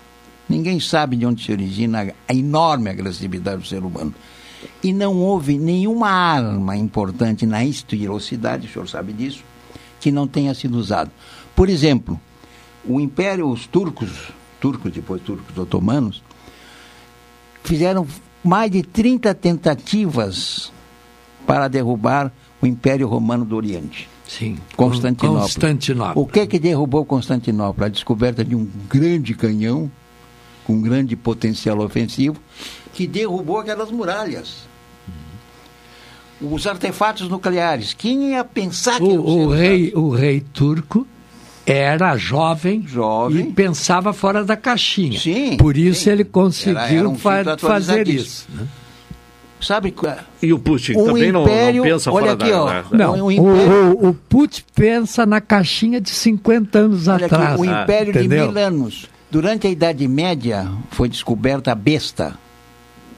[0.49, 4.15] Ninguém sabe de onde se origina a enorme agressividade do ser humano.
[4.83, 9.43] E não houve nenhuma arma importante na estilosidade, o senhor sabe disso,
[10.01, 11.11] que não tenha sido usada.
[11.55, 12.21] Por exemplo,
[12.85, 14.11] o Império, os turcos,
[14.61, 16.23] turcos depois turcos otomanos,
[17.63, 18.07] fizeram
[18.43, 20.73] mais de 30 tentativas
[21.47, 24.09] para derrubar o Império Romano do Oriente.
[24.27, 25.43] Sim, Constantinopla.
[25.43, 26.23] Constantinopla.
[26.23, 27.87] O que que derrubou Constantinopla?
[27.87, 29.91] A descoberta de um grande canhão
[30.65, 32.37] com grande potencial ofensivo,
[32.93, 34.71] que derrubou aquelas muralhas.
[36.41, 37.95] Os artefatos nucleares.
[37.95, 41.07] Quem ia pensar que o, o rei, o rei turco
[41.65, 45.19] era jovem, jovem e pensava fora da caixinha.
[45.19, 45.57] Sim.
[45.57, 46.11] Por isso sim.
[46.11, 48.47] ele conseguiu era, era um fa fazer isso.
[48.53, 48.67] Né?
[49.61, 49.95] Sabe
[50.43, 52.63] E o Putin um também império, não, não, pensa olha fora aqui, da...
[52.63, 57.27] Ó, não, um império, o, o, o, Putin pensa na caixinha de 50 anos olha
[57.27, 57.53] atrás.
[57.53, 62.39] Aqui, o império ah, de mil anos Durante a Idade Média foi descoberta a besta.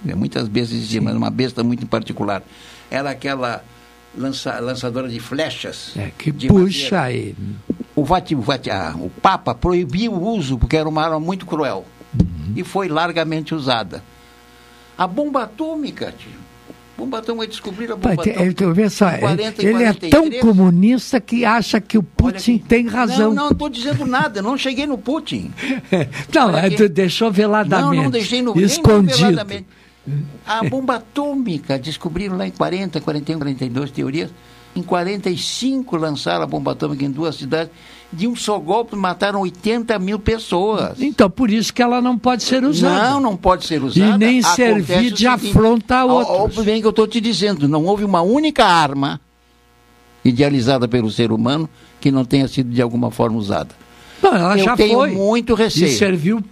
[0.07, 2.41] É, muitas bestas existiam, mas uma besta muito em particular.
[2.89, 3.65] Era aquela
[4.17, 5.91] lança, lançadora de flechas.
[5.97, 7.35] É, que puxa aí.
[7.97, 11.47] O, Vati, o, Vati, ah, o Papa proibiu o uso porque era uma arma muito
[11.47, 11.85] cruel.
[12.15, 12.53] Uhum.
[12.55, 14.01] E foi largamente usada.
[14.97, 16.44] A bomba atômica, tio.
[16.97, 18.91] Bomba atômica, descobriram a bomba Pai, atômica.
[18.91, 23.35] Só, 40, ele é tão comunista que acha que o Putin tem razão.
[23.35, 25.53] Não, não estou dizendo nada, não cheguei no Putin.
[26.33, 27.97] não, é, tu deixou veladamente.
[27.97, 29.17] Não, não deixei no escondido.
[29.17, 29.67] veladamente.
[30.47, 34.31] A bomba atômica, descobriram lá em 40, 41, 42 teorias.
[34.77, 37.73] Em 45 lançaram a bomba atômica em duas cidades
[38.15, 41.01] de um só golpe mataram 80 mil pessoas.
[41.01, 43.11] Então, por isso que ela não pode ser usada.
[43.11, 44.15] Não, não pode ser usada.
[44.15, 46.65] E nem servir de afronta a outros.
[46.65, 49.21] Bem que eu estou te dizendo, não houve uma única arma
[50.25, 51.69] idealizada pelo ser humano
[52.01, 53.75] que não tenha sido de alguma forma usada.
[54.23, 55.11] Não, ela eu já tenho foi.
[55.11, 55.87] muito receio.
[55.87, 56.43] E serviu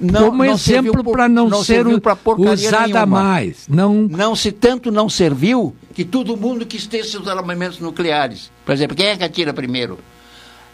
[0.00, 3.06] não, como não exemplo para não, não ser usada nenhuma.
[3.06, 3.66] mais.
[3.68, 3.94] Não...
[3.94, 8.50] não se tanto não serviu que todo mundo quis ter seus armamentos nucleares.
[8.64, 9.98] Por exemplo, quem é que atira primeiro?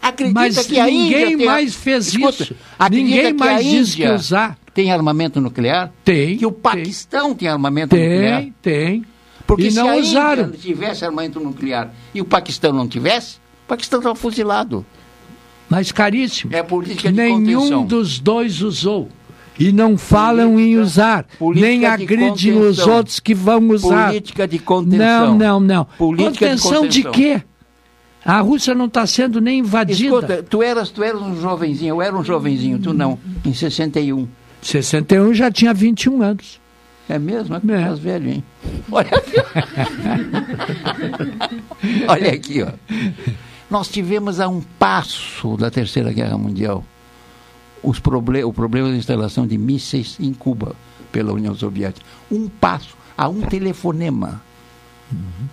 [0.07, 1.81] Acredita Mas que a ninguém Índia mais tem...
[1.81, 2.55] fez Escuta, isso.
[2.91, 4.55] Ninguém mais disse que usar.
[4.71, 5.91] Tem armamento nuclear?
[6.03, 6.37] Tem.
[6.37, 8.41] Que o Paquistão tem, tem armamento tem, nuclear?
[8.41, 9.05] Tem, tem.
[9.47, 10.43] Porque e se a usaram.
[10.45, 14.85] Índia tivesse armamento nuclear e o Paquistão não tivesse, o Paquistão estava fuzilado.
[15.67, 16.53] Mas caríssimo.
[16.53, 17.85] É política de Nenhum contenção.
[17.85, 19.09] dos dois usou.
[19.57, 21.25] E não falam política, em usar,
[21.55, 24.09] nem agridem os outros que vão usar.
[24.09, 25.35] Política de contenção.
[25.35, 25.85] Não, não, não.
[25.97, 27.11] Política contenção de, contenção.
[27.11, 27.43] de quê?
[28.25, 30.03] A Rússia não está sendo nem invadida.
[30.03, 34.27] Escuta, tu eras, tu eras um jovenzinho, eu era um jovenzinho, tu não, em 61.
[34.61, 36.59] 61 já tinha 21 anos.
[37.07, 37.55] É mesmo?
[37.55, 37.93] É que é.
[37.93, 38.43] velho, hein?
[38.91, 39.35] Olha aqui.
[42.09, 42.71] Olha aqui, ó.
[43.69, 46.83] Nós tivemos a um passo da Terceira Guerra Mundial
[47.85, 48.01] os
[48.43, 50.75] o problema da instalação de mísseis em Cuba
[51.11, 52.05] pela União Soviética.
[52.31, 54.41] Um passo, a um telefonema
[55.11, 55.47] uhum.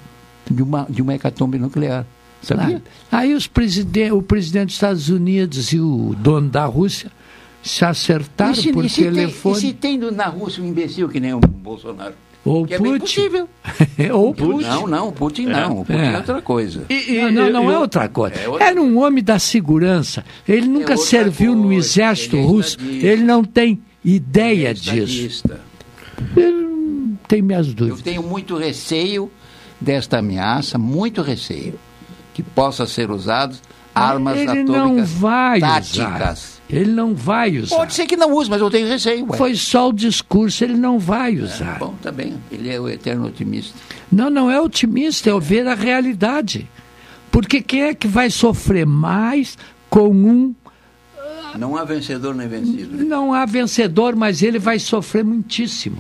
[0.51, 2.07] de, uma, de uma hecatombe nuclear.
[2.43, 2.83] Sabia?
[3.11, 7.11] Ah, aí os presidente, o presidente dos Estados Unidos e o dono da Rússia
[7.63, 9.55] se acertaram se, por e se telefone.
[9.55, 12.15] Tem, e se tem na Rússia um imbecil que nem o Bolsonaro?
[12.45, 13.47] Ou que Putin.
[13.97, 14.11] é.
[14.13, 14.67] Ou Putin.
[14.67, 15.81] Não, não, o Putin não.
[15.81, 16.85] O Putin é, é outra coisa.
[16.91, 18.35] E, e, não, não, não é outra coisa.
[18.35, 18.67] É outra...
[18.67, 20.25] Era um homem da segurança.
[20.49, 21.67] Ele nunca é serviu coisa.
[21.69, 22.79] no exército ele é russo.
[22.81, 25.45] Ele não tem ideia ele disso.
[26.37, 28.01] Ele tem minhas dúvidas.
[28.01, 29.31] Eu tenho muito receio
[29.81, 31.79] desta ameaça, muito receio
[32.33, 33.57] que possa ser usado
[33.95, 35.93] armas ele atômicas não vai táticas.
[35.99, 36.63] Usar.
[36.71, 37.77] Ele não vai usar.
[37.77, 39.27] Pode ser que não use, mas eu tenho receio.
[39.31, 39.37] Ué.
[39.37, 41.77] Foi só o discurso, ele não vai usar.
[41.77, 42.35] É, bom, tá bem.
[42.51, 43.79] Ele é o eterno otimista.
[44.11, 46.69] Não, não é otimista, é ver a realidade.
[47.31, 49.59] Porque quem é que vai sofrer mais
[49.91, 50.55] com um.
[51.59, 52.97] Não há vencedor nem vencido.
[52.97, 53.05] Né?
[53.05, 55.99] Não há vencedor, mas ele vai sofrer muitíssimo.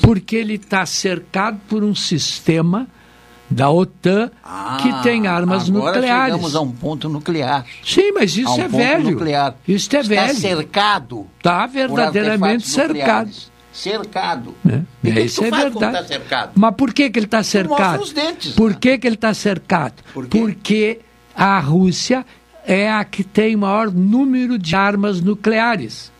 [0.00, 2.88] Porque ele está cercado por um sistema
[3.48, 6.34] da OTAN ah, que tem armas agora nucleares.
[6.34, 7.64] chegamos a um ponto nuclear.
[7.84, 9.10] Sim, mas isso um é velho.
[9.12, 9.54] Nuclear.
[9.66, 10.34] Isso é Está velho.
[10.38, 11.26] cercado.
[11.38, 13.30] Está verdadeiramente cercado.
[13.72, 14.54] Cercado.
[14.66, 15.98] É, e que isso que é faz verdade.
[15.98, 16.50] Tá cercado?
[16.54, 18.02] Mas por que, que ele está cercado?
[18.02, 18.78] Os dentes, por né?
[18.80, 19.94] que, que ele está cercado?
[20.14, 20.26] Por?
[20.28, 21.00] Porque
[21.34, 22.24] a Rússia
[22.66, 26.10] é a que tem maior número de armas nucleares.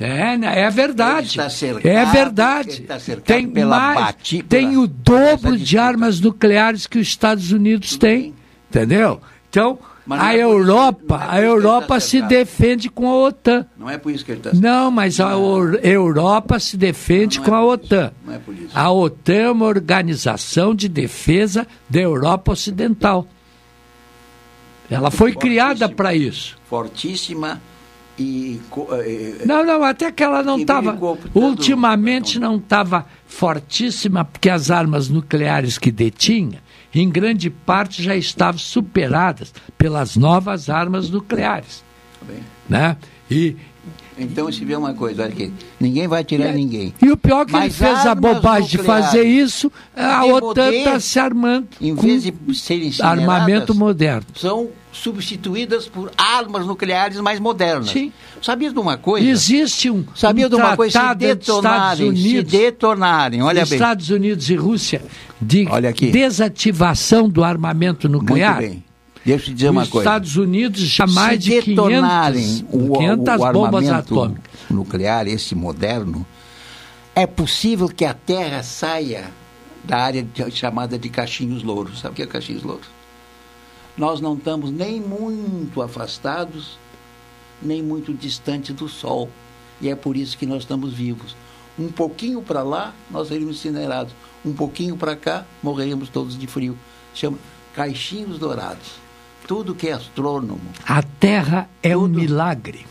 [0.00, 1.30] É, é verdade.
[1.50, 2.86] Cercado, é verdade.
[3.24, 8.32] tem mais, bati- tem o dobro de armas nucleares que os Estados Unidos têm,
[8.70, 9.20] entendeu?
[9.50, 13.66] Então, a é Europa, é a Europa se defende com a OTAN.
[13.76, 15.32] Não é por isso que ele está Não, mas a
[15.82, 18.12] Europa se defende Não, não com é a OTAN.
[18.24, 18.70] Não é por isso.
[18.72, 23.26] A OTAN é uma organização de defesa da Europa Ocidental.
[24.90, 26.56] Ela foi criada para isso.
[26.68, 27.60] Fortíssima
[28.18, 28.60] e.
[28.70, 30.98] co- eh, Não, não, até que ela não estava.
[31.34, 36.62] Ultimamente não estava fortíssima, porque as armas nucleares que detinha,
[36.94, 41.84] em grande parte, já estavam superadas pelas novas armas nucleares.
[42.18, 42.42] Tá bem.
[42.68, 42.96] Né?
[43.30, 43.56] E,
[44.18, 46.92] Então, se vê uma coisa, olha aqui, ninguém vai tirar ninguém.
[47.00, 50.70] e o pior é que ele Mas fez a bobagem de fazer isso, a OTAN
[50.72, 54.26] está se armando Em vez de serem armamento moderno.
[54.34, 57.90] são substituídas por armas nucleares mais modernas.
[57.90, 58.12] Sim.
[58.42, 59.28] Sabia de uma coisa?
[59.28, 61.10] Existe um, Sabia um de uma coisa?
[61.10, 63.74] Se detonarem, se Unidos, detonarem, olha bem.
[63.74, 65.02] Estados Unidos e Rússia
[65.40, 65.66] de
[66.10, 68.56] desativação do armamento nuclear.
[68.60, 68.87] Muito bem.
[69.24, 70.08] Deixa eu te dizer uma Os coisa.
[70.08, 74.44] Estados Unidos já mais se de detonarem 500, o, 500 o bombas atômicas.
[74.70, 76.24] nuclear, esse moderno,
[77.14, 79.30] é possível que a Terra saia
[79.84, 82.00] da área de- chamada de Caixinhos Louros.
[82.00, 82.86] Sabe o que é Caixinhos Louros?
[83.96, 86.78] Nós não estamos nem muito afastados,
[87.60, 89.28] nem muito distante do Sol.
[89.80, 91.36] E é por isso que nós estamos vivos.
[91.78, 94.12] Um pouquinho para lá, nós seríamos incinerados.
[94.44, 96.76] Um pouquinho para cá, morreríamos todos de frio.
[97.14, 97.38] Chama
[97.74, 98.86] Caixinhos Dourados.
[99.48, 100.60] Tudo que é astrônomo.
[100.86, 102.86] A Terra é um milagre.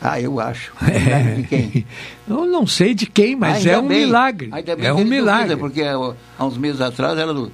[0.00, 0.72] Ah, eu acho.
[0.80, 1.86] Milagre de quem?
[2.28, 4.04] Eu não sei de quem, mas é um bem.
[4.04, 4.50] milagre.
[4.78, 5.56] É um ele milagre.
[5.56, 7.50] duvida, porque há uns meses atrás era do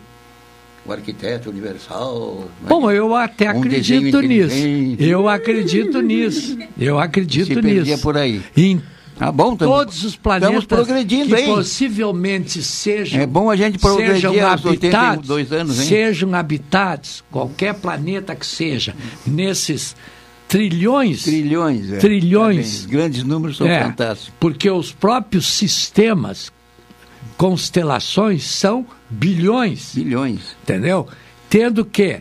[0.84, 2.40] o arquiteto universal.
[2.60, 2.68] né?
[2.68, 4.56] Bom, eu até Um acredito nisso.
[4.98, 6.58] Eu acredito nisso.
[6.78, 8.02] Eu acredito Se nisso.
[8.02, 8.42] por aí.
[8.56, 8.82] Em
[9.18, 11.54] Tá bom, tamo- todos os planetas estamos progredindo, que hein?
[11.54, 15.86] possivelmente sejam É bom a gente progredir sejam aos habitados, 82 anos, hein?
[15.86, 18.94] sejam habitados, qualquer planeta que seja,
[19.26, 19.94] nesses
[20.48, 21.90] trilhões, Trilhões.
[21.92, 21.96] é.
[21.98, 24.32] trilhões, os grandes números são É, fantásticos.
[24.40, 26.50] porque os próprios sistemas,
[27.36, 30.40] constelações, são bilhões, Bilhões.
[30.62, 31.06] entendeu?
[31.48, 32.20] Tendo que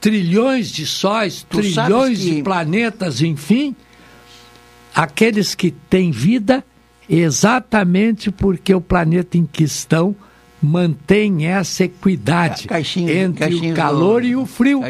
[0.00, 2.30] trilhões de sóis, tu trilhões que...
[2.36, 3.74] de planetas, enfim,
[4.94, 6.64] aqueles que têm vida
[7.08, 10.14] exatamente porque o planeta em questão
[10.60, 14.26] mantém essa equidade caixinhos, entre caixinhos o calor louro.
[14.26, 14.80] e o frio.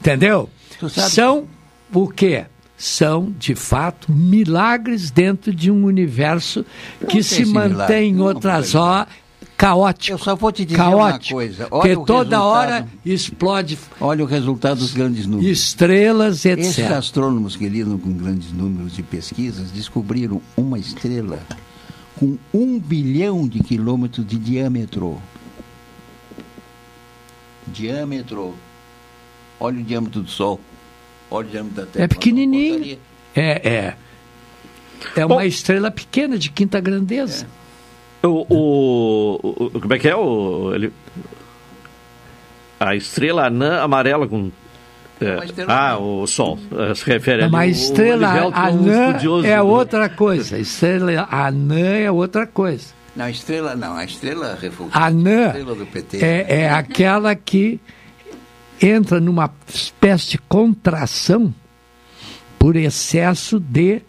[0.00, 0.50] Entendeu?
[0.88, 1.46] São
[1.92, 2.44] o quê?
[2.76, 6.64] São, de fato, milagres dentro de um universo
[7.08, 9.08] que se mantém em outras horas
[9.58, 10.14] caótico.
[10.14, 11.68] Eu só vou te dizer caótico, uma coisa.
[11.70, 13.76] Olha que toda hora explode.
[14.00, 15.50] Olha o resultado dos grandes números.
[15.50, 16.58] Estrelas, etc.
[16.58, 21.40] Esses astrônomos que lidam com grandes números de pesquisas descobriram uma estrela
[22.16, 25.20] com um bilhão de quilômetros de diâmetro.
[27.66, 28.54] Diâmetro.
[29.60, 30.60] Olha o diâmetro do Sol.
[31.28, 32.04] Olha o diâmetro da Terra.
[32.04, 32.98] É pequenininho.
[33.34, 33.96] É, é.
[35.16, 37.44] É uma Bom, estrela pequena, de quinta grandeza.
[37.44, 37.57] É.
[38.22, 40.16] O, o, o, como é que é?
[40.16, 40.92] O, ele,
[42.80, 44.50] a estrela anã amarela com
[45.20, 45.36] é.
[45.66, 46.58] Ah, o Sol.
[46.70, 50.56] Eh, se refere a Mas estrela anã é, é outra coisa.
[50.58, 52.94] Estrela anã é outra coisa.
[53.16, 53.96] Não, a estrela não.
[53.96, 54.96] A estrela refulgente.
[54.96, 56.24] Anã estrela do PT.
[56.24, 57.80] É, é aquela que
[58.80, 61.52] entra numa espécie de contração
[62.58, 64.02] por excesso de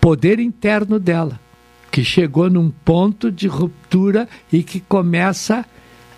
[0.00, 1.38] poder interno dela,
[1.96, 5.64] que chegou num ponto de ruptura e que começa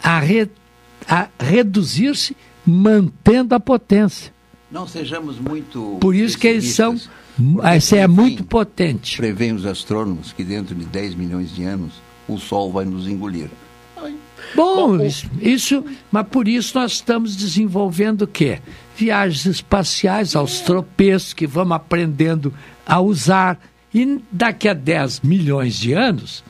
[0.03, 0.51] a, re,
[1.09, 2.37] a reduzir-se
[2.67, 4.33] mantendo a potência.
[4.73, 5.97] Não sejamos muito.
[6.01, 6.99] Por isso que eles são.
[7.63, 9.19] Essa é muito potente.
[9.19, 11.93] Prevêem os astrônomos que dentro de 10 milhões de anos
[12.27, 13.49] o Sol vai nos engolir.
[14.57, 18.61] Bom, Bom isso, isso, mas por isso nós estamos desenvolvendo o quê?
[18.97, 22.53] Viagens espaciais aos tropeços que vamos aprendendo
[22.85, 23.61] a usar.
[23.95, 26.45] E daqui a 10 milhões de anos,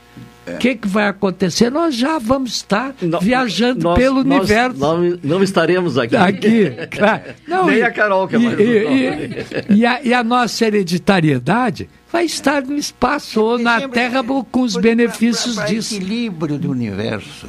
[0.49, 0.57] o é.
[0.57, 1.71] que, que vai acontecer?
[1.71, 4.79] Nós já vamos estar não, viajando nós, pelo nós, universo.
[4.79, 6.17] Não, não, estaremos aqui.
[6.17, 7.23] Aqui, claro.
[7.47, 10.67] Não, Nem e, a Carol, que é mais e, e, e, a, e a nossa
[10.67, 15.95] hereditariedade vai estar no espaço ou na Terra com os benefícios pra, pra, pra disso.
[15.97, 17.49] equilíbrio do universo,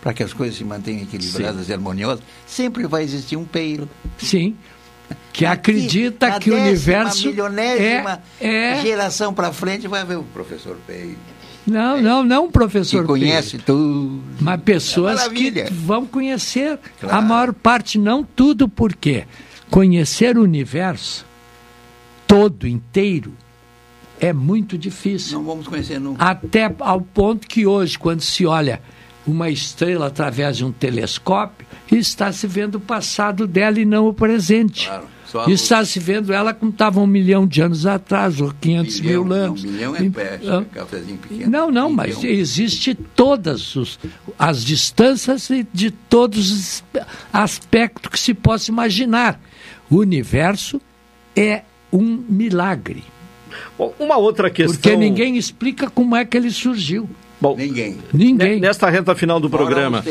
[0.00, 1.70] para que as coisas se mantenham equilibradas Sim.
[1.70, 3.88] e harmoniosas, sempre vai existir um peiro.
[4.18, 4.56] Sim
[5.32, 7.28] que acredita que o universo
[7.58, 11.16] é, é geração para frente vai ver o professor Peiro
[11.66, 12.00] não, é.
[12.00, 13.02] não, não professor.
[13.02, 14.22] Que conhece Pedro, tudo.
[14.40, 16.78] Mas pessoas é que vão conhecer.
[17.00, 17.16] Claro.
[17.16, 19.24] A maior parte, não tudo, porque
[19.70, 21.24] conhecer o universo
[22.26, 23.32] todo inteiro
[24.18, 25.38] é muito difícil.
[25.38, 26.24] Não vamos conhecer nunca.
[26.24, 28.80] Até ao ponto que hoje, quando se olha
[29.26, 34.14] uma estrela através de um telescópio, está se vendo o passado dela e não o
[34.14, 34.86] presente.
[34.86, 35.08] Claro.
[35.46, 39.24] E está se vendo ela como estava um milhão de anos atrás, ou 500 milhão,
[39.24, 39.64] mil anos.
[39.64, 40.10] Um milhão é
[40.48, 41.50] ah, cafezinho pequeno.
[41.50, 43.98] Não, não, mas existe todas os,
[44.36, 46.84] as distâncias de todos os
[47.32, 49.40] aspectos que se possa imaginar.
[49.88, 50.80] O universo
[51.36, 53.04] é um milagre.
[53.78, 54.74] Bom, uma outra questão.
[54.74, 57.08] Porque ninguém explica como é que ele surgiu.
[57.40, 57.98] Bom, ninguém.
[58.12, 58.60] Ninguém.
[58.60, 60.04] Nesta reta final do programa,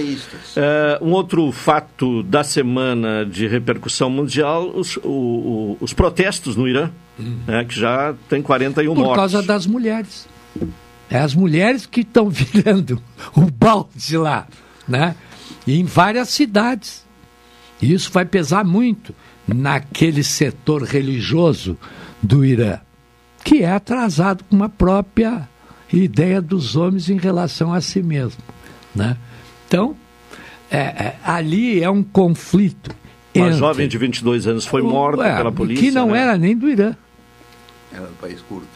[0.56, 6.68] é, um outro fato da semana de repercussão mundial, os, o, o, os protestos no
[6.68, 6.90] Irã,
[7.20, 7.38] hum.
[7.46, 9.12] né, que já tem 41 Por mortes.
[9.12, 10.28] Por causa das mulheres.
[11.08, 13.02] É as mulheres que estão virando
[13.36, 14.48] o balde lá,
[14.88, 15.16] né?
[15.68, 17.06] E em várias cidades.
[17.80, 19.14] E isso vai pesar muito
[19.48, 21.78] naquele setor religioso
[22.22, 22.80] do Irã,
[23.44, 25.48] que é atrasado com uma própria
[25.98, 28.42] ideia dos homens em relação a si mesmo.
[28.96, 29.18] Né?
[29.68, 29.96] Então,
[30.70, 32.92] é, é, ali é um conflito.
[33.36, 33.60] Uma entre...
[33.60, 35.84] jovem de 22 anos foi morta é, pela polícia.
[35.84, 36.20] Que não né?
[36.20, 36.96] era nem do Irã.
[37.92, 38.68] Era do país curto.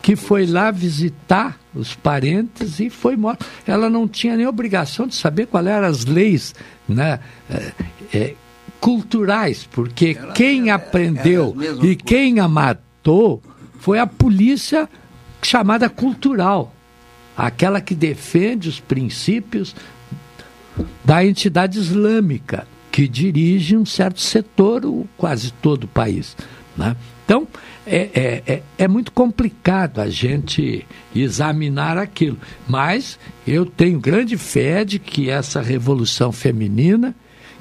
[0.00, 3.44] Que foi lá visitar os parentes e foi morta.
[3.66, 6.54] Ela não tinha nem obrigação de saber quais eram as leis
[6.88, 7.20] né,
[7.50, 7.72] é,
[8.12, 8.34] é
[8.80, 13.40] culturais, porque ela, quem ela, aprendeu ela e quem a matou
[13.78, 14.88] foi a polícia
[15.42, 16.72] chamada cultural,
[17.36, 19.74] aquela que defende os princípios
[21.04, 26.36] da entidade islâmica, que dirige um certo setor, ou quase todo o país.
[26.76, 26.96] Né?
[27.24, 27.46] Então,
[27.86, 32.38] é, é, é, é, muito complicado a gente examinar aquilo.
[32.68, 37.14] Mas eu tenho grande fé de que essa revolução feminina,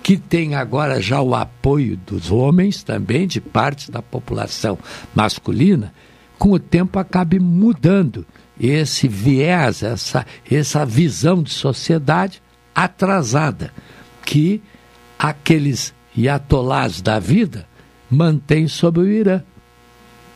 [0.04, 4.78] que tem agora já o apoio dos homens também, de parte da população
[5.16, 5.94] masculina,
[6.42, 8.26] com o tempo acabe mudando
[8.60, 12.42] esse viés, essa, essa visão de sociedade
[12.74, 13.72] atrasada
[14.26, 14.60] que
[15.20, 17.68] aqueles iatolás da vida
[18.10, 19.44] mantêm sobre o Irã.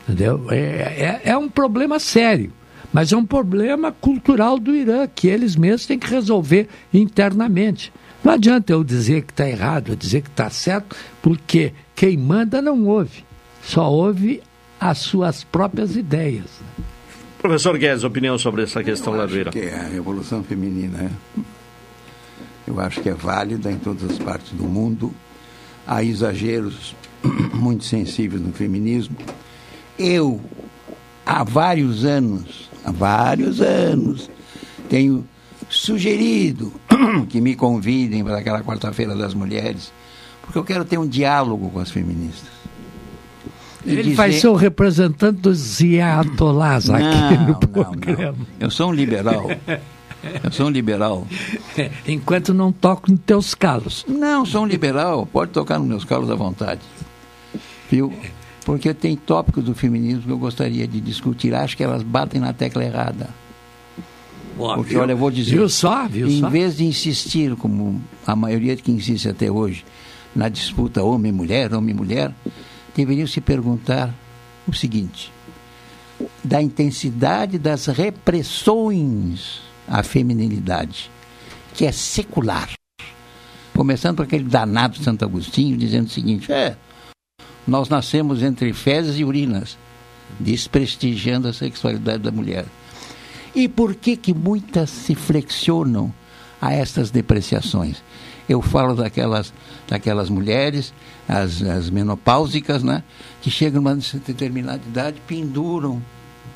[0.03, 0.45] Entendeu?
[0.51, 2.53] É, é, é um problema sério.
[2.93, 7.91] Mas é um problema cultural do Irã, que eles mesmos têm que resolver internamente.
[8.23, 12.61] Não adianta eu dizer que está errado, eu dizer que está certo, porque quem manda
[12.61, 13.25] não ouve,
[13.63, 14.43] só ouve
[14.89, 16.45] as suas próprias ideias.
[17.39, 19.49] Professor Guedes, opinião sobre essa questão eu Irã?
[19.49, 21.41] que é a revolução feminina, é.
[22.67, 25.11] eu acho que é válida em todas as partes do mundo.
[25.87, 26.95] Há exageros
[27.53, 29.15] muito sensíveis no feminismo.
[29.97, 30.39] Eu,
[31.25, 34.29] há vários anos, há vários anos,
[34.87, 35.27] tenho
[35.67, 36.71] sugerido
[37.29, 39.91] que me convidem para aquela quarta-feira das mulheres,
[40.43, 42.54] porque eu quero ter um diálogo com as feministas.
[43.85, 44.15] Ele dizer...
[44.15, 48.37] vai ser o representante dos Iatolás aqui no programa.
[48.37, 48.47] Não.
[48.59, 49.49] Eu sou um liberal.
[50.43, 51.27] Eu sou um liberal.
[52.07, 54.05] Enquanto não toco nos teus calos.
[54.07, 55.25] Não, sou um liberal.
[55.25, 56.81] Pode tocar nos meus calos à vontade.
[57.89, 58.11] Viu?
[58.65, 61.53] Porque tem tópicos do feminismo que eu gostaria de discutir.
[61.53, 63.29] Acho que elas batem na tecla errada.
[64.57, 65.01] Boa, Porque, viu?
[65.01, 65.51] olha, eu vou dizer.
[65.51, 66.49] Viu só, viu em só?
[66.49, 69.85] vez de insistir, como a maioria que insiste até hoje,
[70.35, 72.33] na disputa homem-mulher, homem-mulher,
[72.95, 74.13] deveriam se perguntar
[74.67, 75.31] o seguinte:
[76.43, 81.11] da intensidade das repressões à feminilidade,
[81.73, 82.69] que é secular.
[83.75, 86.77] Começando por aquele danado Santo Agostinho, dizendo o seguinte: é,
[87.67, 89.77] nós nascemos entre fezes e urinas,
[90.39, 92.65] desprestigiando a sexualidade da mulher.
[93.53, 96.13] E por que que muitas se flexionam
[96.61, 98.03] a estas depreciações?
[98.47, 99.53] Eu falo daquelas,
[99.87, 100.93] daquelas mulheres,
[101.27, 103.03] as, as menopáusicas, né,
[103.41, 106.01] que chegam numa determinada idade, penduram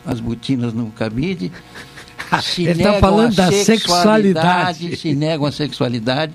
[0.06, 1.52] as botinas no cabide,
[2.42, 4.98] se Ele tá negam falando a da sexualidade, sexualidade.
[4.98, 6.34] se negam a sexualidade,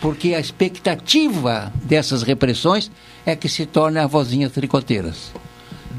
[0.00, 2.90] porque a expectativa dessas repressões
[3.24, 5.32] é que se tornem avózinhas tricoteiras.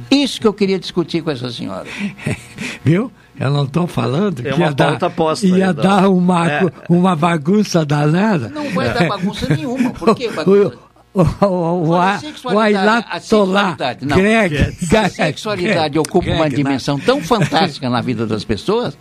[0.09, 1.87] Isso que eu queria discutir com essa senhora.
[2.83, 3.11] Viu?
[3.41, 5.83] Eu não estou falando É que ia dar, posta ia então.
[5.83, 6.61] dar uma, É.
[6.87, 8.49] uma bagunça danada.
[8.49, 9.89] Não vai dar bagunça nenhuma.
[9.91, 10.77] Por que bagunça?
[11.13, 14.15] O, o, o, a a- sexualidade- o a não.
[14.17, 14.55] Greg,
[14.95, 18.97] A sexualidade ocupa uma Greg, dimensão tão fantástica na vida das pessoas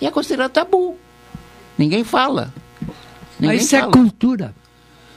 [0.00, 0.96] e é considerado tabu.
[1.78, 2.52] Ninguém fala.
[3.38, 3.92] Ninguém Mas isso é fala.
[3.92, 4.54] cultura.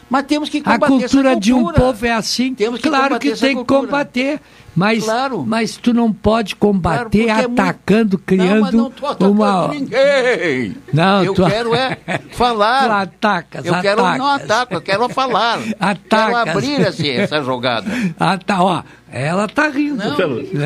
[0.07, 1.81] Mas temos que A combater cultura, essa de um cultura.
[1.81, 2.53] povo é assim.
[2.53, 3.81] Temos que claro que tem que cultura.
[3.81, 4.39] combater.
[4.75, 5.45] Mas, Claro.
[5.47, 9.67] mas tu não pode combater Claro, é atacando, Não, criando mas não tô atacando uma.
[9.69, 10.75] ninguém.
[10.93, 11.97] Não, eu tu- quero é
[12.33, 12.85] falar.
[12.87, 14.17] Tu atacas, eu quero atacas.
[14.19, 15.59] não ataco, eu quero falar.
[15.63, 16.47] Quero Atacas.
[16.55, 17.89] abrir essa, essa jogada.
[18.19, 18.83] Ah, tá, ó.
[19.11, 19.95] Ela tá rindo.
[19.95, 20.23] Não, tu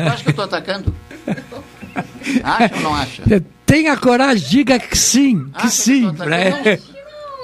[0.08, 0.94] acha que eu estou atacando?
[2.42, 3.22] Acha ou não acha?
[3.66, 6.04] Tenha coragem, diga que sim, que Acha sim.
[6.06, 6.82] eu tô atacando?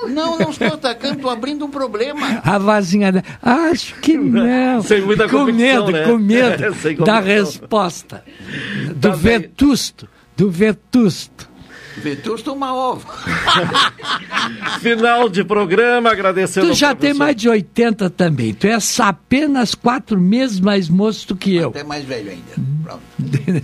[0.08, 2.40] Não, não estou atacando, estou abrindo um problema.
[2.44, 3.24] A vazinha dela.
[3.42, 4.82] Acho que não.
[4.82, 6.04] Sem muita com medo, né?
[6.04, 6.74] com medo
[7.04, 8.22] da resposta.
[8.94, 9.38] Do Tá bem.
[9.40, 10.08] vetusto.
[10.36, 11.48] Do vetusto.
[11.96, 13.06] Vetusto uma ova.
[14.80, 18.52] Final de programa, agradecendo Tu já tem mais de 80 também.
[18.52, 21.70] Tu és apenas quatro meses mais moço do que eu.
[21.70, 22.68] Até mais velho ainda.
[22.84, 23.00] Pronto.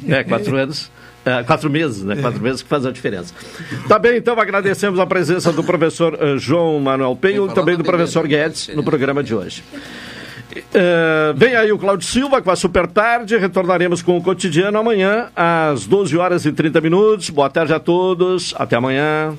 [0.09, 0.91] É, quatro anos.
[1.25, 2.17] É, quatro meses, né?
[2.17, 3.33] Quatro meses que faz a diferença.
[3.89, 7.85] Tá bem, então agradecemos a presença do professor eh, João Manuel Penho e também do
[7.85, 9.63] professor Guedes no programa de hoje.
[10.75, 13.37] Eh, vem aí o Cláudio Silva com a Super Tarde.
[13.37, 17.31] Retornaremos com o cotidiano amanhã, às 12 horas e 30 minutos.
[17.31, 18.55] Boa tarde a todos.
[18.59, 19.35] Até amanhã.